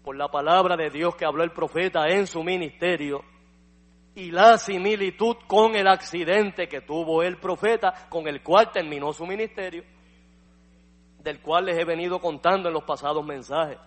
por 0.04 0.16
la 0.16 0.30
palabra 0.30 0.76
de 0.76 0.89
Dios 0.89 1.16
que 1.16 1.26
habló 1.26 1.43
el 1.43 1.52
profeta 1.52 2.08
en 2.08 2.26
su 2.26 2.43
ministerio 2.43 3.24
y 4.16 4.32
la 4.32 4.58
similitud 4.58 5.38
con 5.47 5.76
el 5.76 5.88
accidente 5.88 6.68
que 6.68 6.82
tuvo 6.82 7.22
el 7.22 7.38
profeta 7.38 8.08
con 8.10 8.28
el 8.28 8.41
cual 8.41 8.72
terminó 8.72 9.14
su 9.14 9.26
ministerio, 9.26 9.84
del 11.20 11.39
cual 11.39 11.66
les 11.66 11.78
he 11.78 11.86
venido 11.86 12.20
contando 12.20 12.68
en 12.68 12.74
los 12.74 12.84
pasados 12.84 13.24
mensajes. 13.26 13.78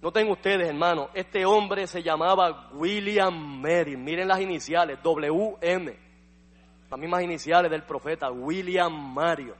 Noten 0.00 0.28
ustedes, 0.30 0.68
hermanos, 0.68 1.10
este 1.14 1.44
hombre 1.44 1.86
se 1.86 2.02
llamaba 2.02 2.70
William 2.72 3.60
Mary, 3.60 3.96
miren 3.96 4.28
las 4.28 4.40
iniciales, 4.40 4.98
WM 5.02 6.07
las 6.90 6.98
mismas 6.98 7.22
iniciales 7.22 7.70
del 7.70 7.82
profeta, 7.82 8.30
William 8.30 8.92
Mario. 9.12 9.54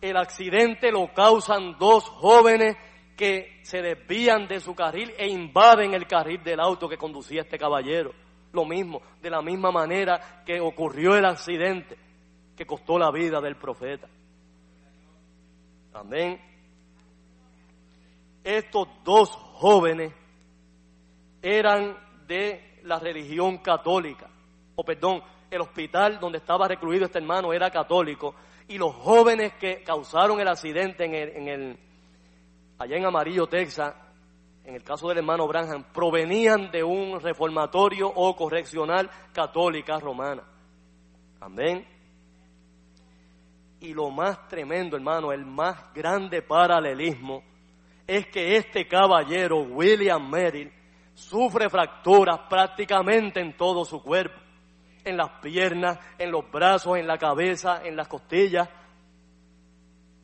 El 0.00 0.16
accidente 0.16 0.90
lo 0.90 1.12
causan 1.12 1.76
dos 1.78 2.04
jóvenes 2.04 2.76
que 3.16 3.60
se 3.62 3.82
desvían 3.82 4.48
de 4.48 4.60
su 4.60 4.74
carril 4.74 5.12
e 5.18 5.28
invaden 5.28 5.94
el 5.94 6.06
carril 6.06 6.42
del 6.42 6.58
auto 6.58 6.88
que 6.88 6.96
conducía 6.96 7.42
este 7.42 7.58
caballero. 7.58 8.12
Lo 8.52 8.64
mismo, 8.64 9.02
de 9.20 9.30
la 9.30 9.42
misma 9.42 9.70
manera 9.70 10.42
que 10.44 10.58
ocurrió 10.58 11.14
el 11.14 11.24
accidente 11.24 11.96
que 12.56 12.66
costó 12.66 12.98
la 12.98 13.10
vida 13.10 13.40
del 13.40 13.56
profeta. 13.56 14.08
Amén. 15.92 16.40
Estos 18.42 18.88
dos 19.04 19.30
jóvenes 19.30 20.12
eran 21.42 21.96
de 22.26 22.80
la 22.84 22.98
religión 22.98 23.58
católica 23.58 24.29
o 24.80 24.84
perdón, 24.84 25.22
el 25.50 25.60
hospital 25.60 26.18
donde 26.18 26.38
estaba 26.38 26.66
recluido 26.66 27.04
este 27.04 27.18
hermano 27.18 27.52
era 27.52 27.70
católico 27.70 28.34
y 28.66 28.78
los 28.78 28.94
jóvenes 28.94 29.52
que 29.60 29.82
causaron 29.82 30.40
el 30.40 30.48
accidente 30.48 31.04
en 31.04 31.14
el, 31.14 31.28
en 31.36 31.48
el, 31.48 31.78
allá 32.78 32.96
en 32.96 33.04
Amarillo, 33.04 33.46
Texas, 33.46 33.94
en 34.64 34.74
el 34.74 34.82
caso 34.82 35.08
del 35.08 35.18
hermano 35.18 35.46
Branham, 35.46 35.84
provenían 35.92 36.70
de 36.70 36.82
un 36.82 37.20
reformatorio 37.20 38.08
o 38.08 38.34
correccional 38.34 39.10
católica 39.34 39.98
romana. 39.98 40.44
Amén. 41.40 41.86
Y 43.80 43.92
lo 43.92 44.08
más 44.10 44.48
tremendo, 44.48 44.96
hermano, 44.96 45.30
el 45.30 45.44
más 45.44 45.92
grande 45.92 46.40
paralelismo, 46.40 47.42
es 48.06 48.26
que 48.28 48.56
este 48.56 48.88
caballero, 48.88 49.60
William 49.60 50.26
Merrill, 50.30 50.72
sufre 51.12 51.68
fracturas 51.68 52.40
prácticamente 52.48 53.40
en 53.40 53.54
todo 53.58 53.84
su 53.84 54.02
cuerpo 54.02 54.49
en 55.04 55.16
las 55.16 55.30
piernas, 55.40 55.98
en 56.18 56.30
los 56.30 56.50
brazos, 56.50 56.98
en 56.98 57.06
la 57.06 57.18
cabeza, 57.18 57.80
en 57.84 57.96
las 57.96 58.08
costillas. 58.08 58.68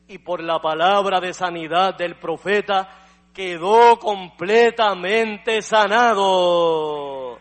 Y 0.07 0.19
por 0.19 0.41
la 0.41 0.59
palabra 0.59 1.19
de 1.19 1.33
sanidad 1.33 1.95
del 1.97 2.17
profeta 2.17 2.89
quedó 3.33 3.99
completamente 3.99 5.61
sanado. 5.61 7.37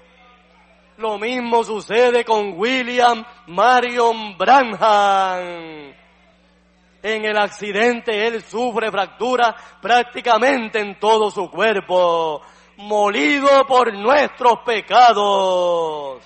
Lo 0.99 1.19
mismo 1.19 1.63
sucede 1.63 2.25
con 2.25 2.59
William 2.59 3.25
Marion 3.47 4.37
Branham. 4.37 5.95
En 7.03 7.25
el 7.25 7.39
accidente 7.39 8.27
él 8.27 8.43
sufre 8.43 8.91
fracturas 8.91 9.55
prácticamente 9.81 10.81
en 10.81 10.99
todo 10.99 11.31
su 11.31 11.49
cuerpo, 11.51 12.43
molido 12.79 13.65
por 13.67 13.93
nuestros 13.95 14.59
pecados 14.65 16.21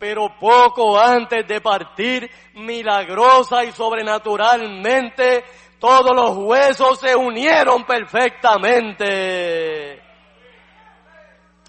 Pero 0.00 0.34
poco 0.40 0.98
antes 0.98 1.46
de 1.46 1.60
partir, 1.60 2.28
milagrosa 2.54 3.62
y 3.64 3.72
sobrenaturalmente, 3.72 5.44
todos 5.78 6.16
los 6.16 6.38
huesos 6.38 6.98
se 6.98 7.14
unieron 7.14 7.84
perfectamente. 7.84 10.02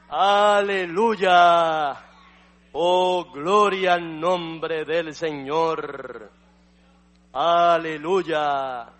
Aleluya. 0.07 2.05
Oh, 2.71 3.25
gloria 3.33 3.95
al 3.95 4.17
nombre 4.17 4.85
del 4.85 5.13
Señor. 5.13 6.31
Aleluya. 7.33 8.93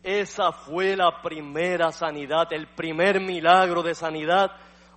Esa 0.00 0.52
fue 0.52 0.96
la 0.96 1.20
primera 1.20 1.90
sanidad, 1.90 2.52
el 2.52 2.68
primer 2.68 3.20
milagro 3.20 3.82
de 3.82 3.96
sanidad 3.96 4.52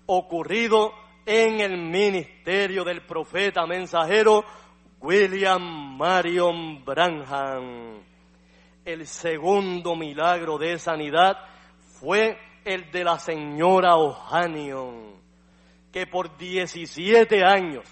ocurrido 0.06 1.03
en 1.26 1.62
el 1.62 1.78
ministerio 1.78 2.84
del 2.84 3.06
profeta 3.06 3.66
mensajero 3.66 4.44
William 5.00 5.98
Marion 5.98 6.84
Branham. 6.84 8.02
El 8.84 9.08
segundo 9.08 9.96
milagro 9.96 10.58
de 10.58 10.78
sanidad 10.78 11.38
fue 12.00 12.38
el 12.66 12.92
de 12.92 13.04
la 13.04 13.20
señora 13.20 13.96
Ohanion, 13.96 15.14
que 15.92 16.08
por 16.08 16.38
17 16.38 17.44
años 17.44 17.84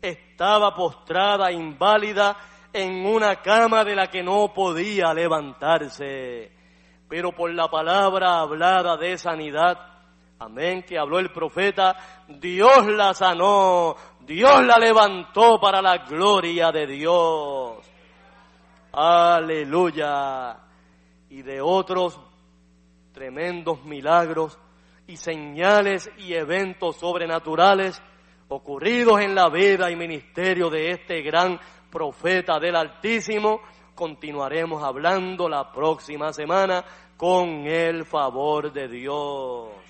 estaba 0.00 0.74
postrada 0.74 1.50
inválida 1.50 2.36
en 2.72 3.06
una 3.06 3.36
cama 3.42 3.84
de 3.84 3.96
la 3.96 4.08
que 4.08 4.22
no 4.22 4.52
podía 4.52 5.12
levantarse. 5.14 6.52
Pero 7.08 7.32
por 7.32 7.52
la 7.52 7.68
palabra 7.68 8.40
hablada 8.40 8.96
de 8.96 9.16
sanidad, 9.16 9.95
amén, 10.38 10.82
que 10.82 10.98
habló 10.98 11.18
el 11.18 11.30
profeta, 11.30 11.96
Dios 12.28 12.86
la 12.86 13.14
sanó, 13.14 13.96
Dios 14.20 14.64
la 14.64 14.78
levantó 14.78 15.58
para 15.60 15.80
la 15.80 15.98
gloria 15.98 16.70
de 16.72 16.86
Dios. 16.86 17.78
Aleluya. 18.92 20.58
Y 21.28 21.42
de 21.42 21.60
otros 21.60 22.18
tremendos 23.12 23.84
milagros 23.84 24.58
y 25.06 25.16
señales 25.16 26.10
y 26.18 26.34
eventos 26.34 26.96
sobrenaturales 26.96 28.02
ocurridos 28.48 29.20
en 29.20 29.34
la 29.34 29.48
vida 29.48 29.90
y 29.90 29.96
ministerio 29.96 30.70
de 30.70 30.90
este 30.90 31.22
gran 31.22 31.58
profeta 31.90 32.58
del 32.58 32.76
Altísimo, 32.76 33.60
continuaremos 33.94 34.82
hablando 34.82 35.48
la 35.48 35.72
próxima 35.72 36.32
semana 36.32 36.84
con 37.16 37.66
el 37.66 38.04
favor 38.04 38.72
de 38.72 38.88
Dios. 38.88 39.85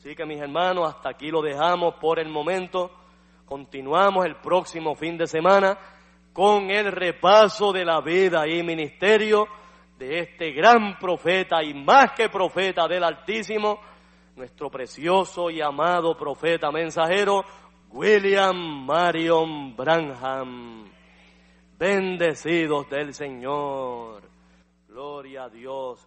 Así 0.00 0.16
que 0.16 0.24
mis 0.24 0.40
hermanos, 0.40 0.88
hasta 0.88 1.10
aquí 1.10 1.30
lo 1.30 1.42
dejamos 1.42 1.96
por 1.96 2.18
el 2.18 2.30
momento. 2.30 2.90
Continuamos 3.44 4.24
el 4.24 4.36
próximo 4.36 4.94
fin 4.94 5.18
de 5.18 5.26
semana 5.26 5.76
con 6.32 6.70
el 6.70 6.90
repaso 6.90 7.70
de 7.70 7.84
la 7.84 8.00
vida 8.00 8.48
y 8.48 8.62
ministerio 8.62 9.46
de 9.98 10.20
este 10.20 10.52
gran 10.52 10.98
profeta 10.98 11.62
y 11.62 11.74
más 11.74 12.12
que 12.12 12.30
profeta 12.30 12.88
del 12.88 13.04
Altísimo, 13.04 13.78
nuestro 14.36 14.70
precioso 14.70 15.50
y 15.50 15.60
amado 15.60 16.16
profeta 16.16 16.72
mensajero, 16.72 17.44
William 17.90 18.56
Marion 18.86 19.76
Branham. 19.76 20.88
Bendecidos 21.78 22.88
del 22.88 23.12
Señor. 23.12 24.22
Gloria 24.88 25.44
a 25.44 25.48
Dios. 25.50 26.06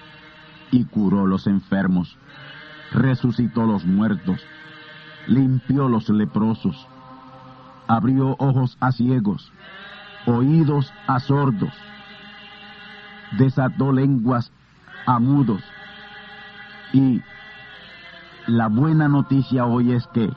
Y 0.71 0.85
curó 0.85 1.27
los 1.27 1.47
enfermos. 1.47 2.17
Resucitó 2.91 3.65
los 3.65 3.85
muertos. 3.85 4.41
Limpió 5.27 5.87
los 5.87 6.09
leprosos 6.09 6.87
abrió 7.91 8.37
ojos 8.39 8.77
a 8.79 8.93
ciegos, 8.93 9.51
oídos 10.25 10.93
a 11.07 11.19
sordos, 11.19 11.73
desató 13.33 13.91
lenguas 13.91 14.49
a 15.05 15.19
mudos. 15.19 15.61
Y 16.93 17.21
la 18.47 18.67
buena 18.67 19.09
noticia 19.09 19.65
hoy 19.65 19.91
es 19.91 20.07
que 20.07 20.31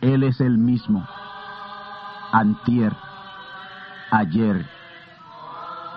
Él 0.00 0.24
es 0.24 0.40
el 0.40 0.58
mismo, 0.58 1.06
antier, 2.32 2.92
ayer 4.10 4.66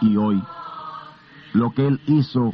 y 0.01 0.17
hoy. 0.17 0.43
Lo 1.53 1.71
que 1.71 1.87
Él 1.87 1.99
hizo 2.05 2.53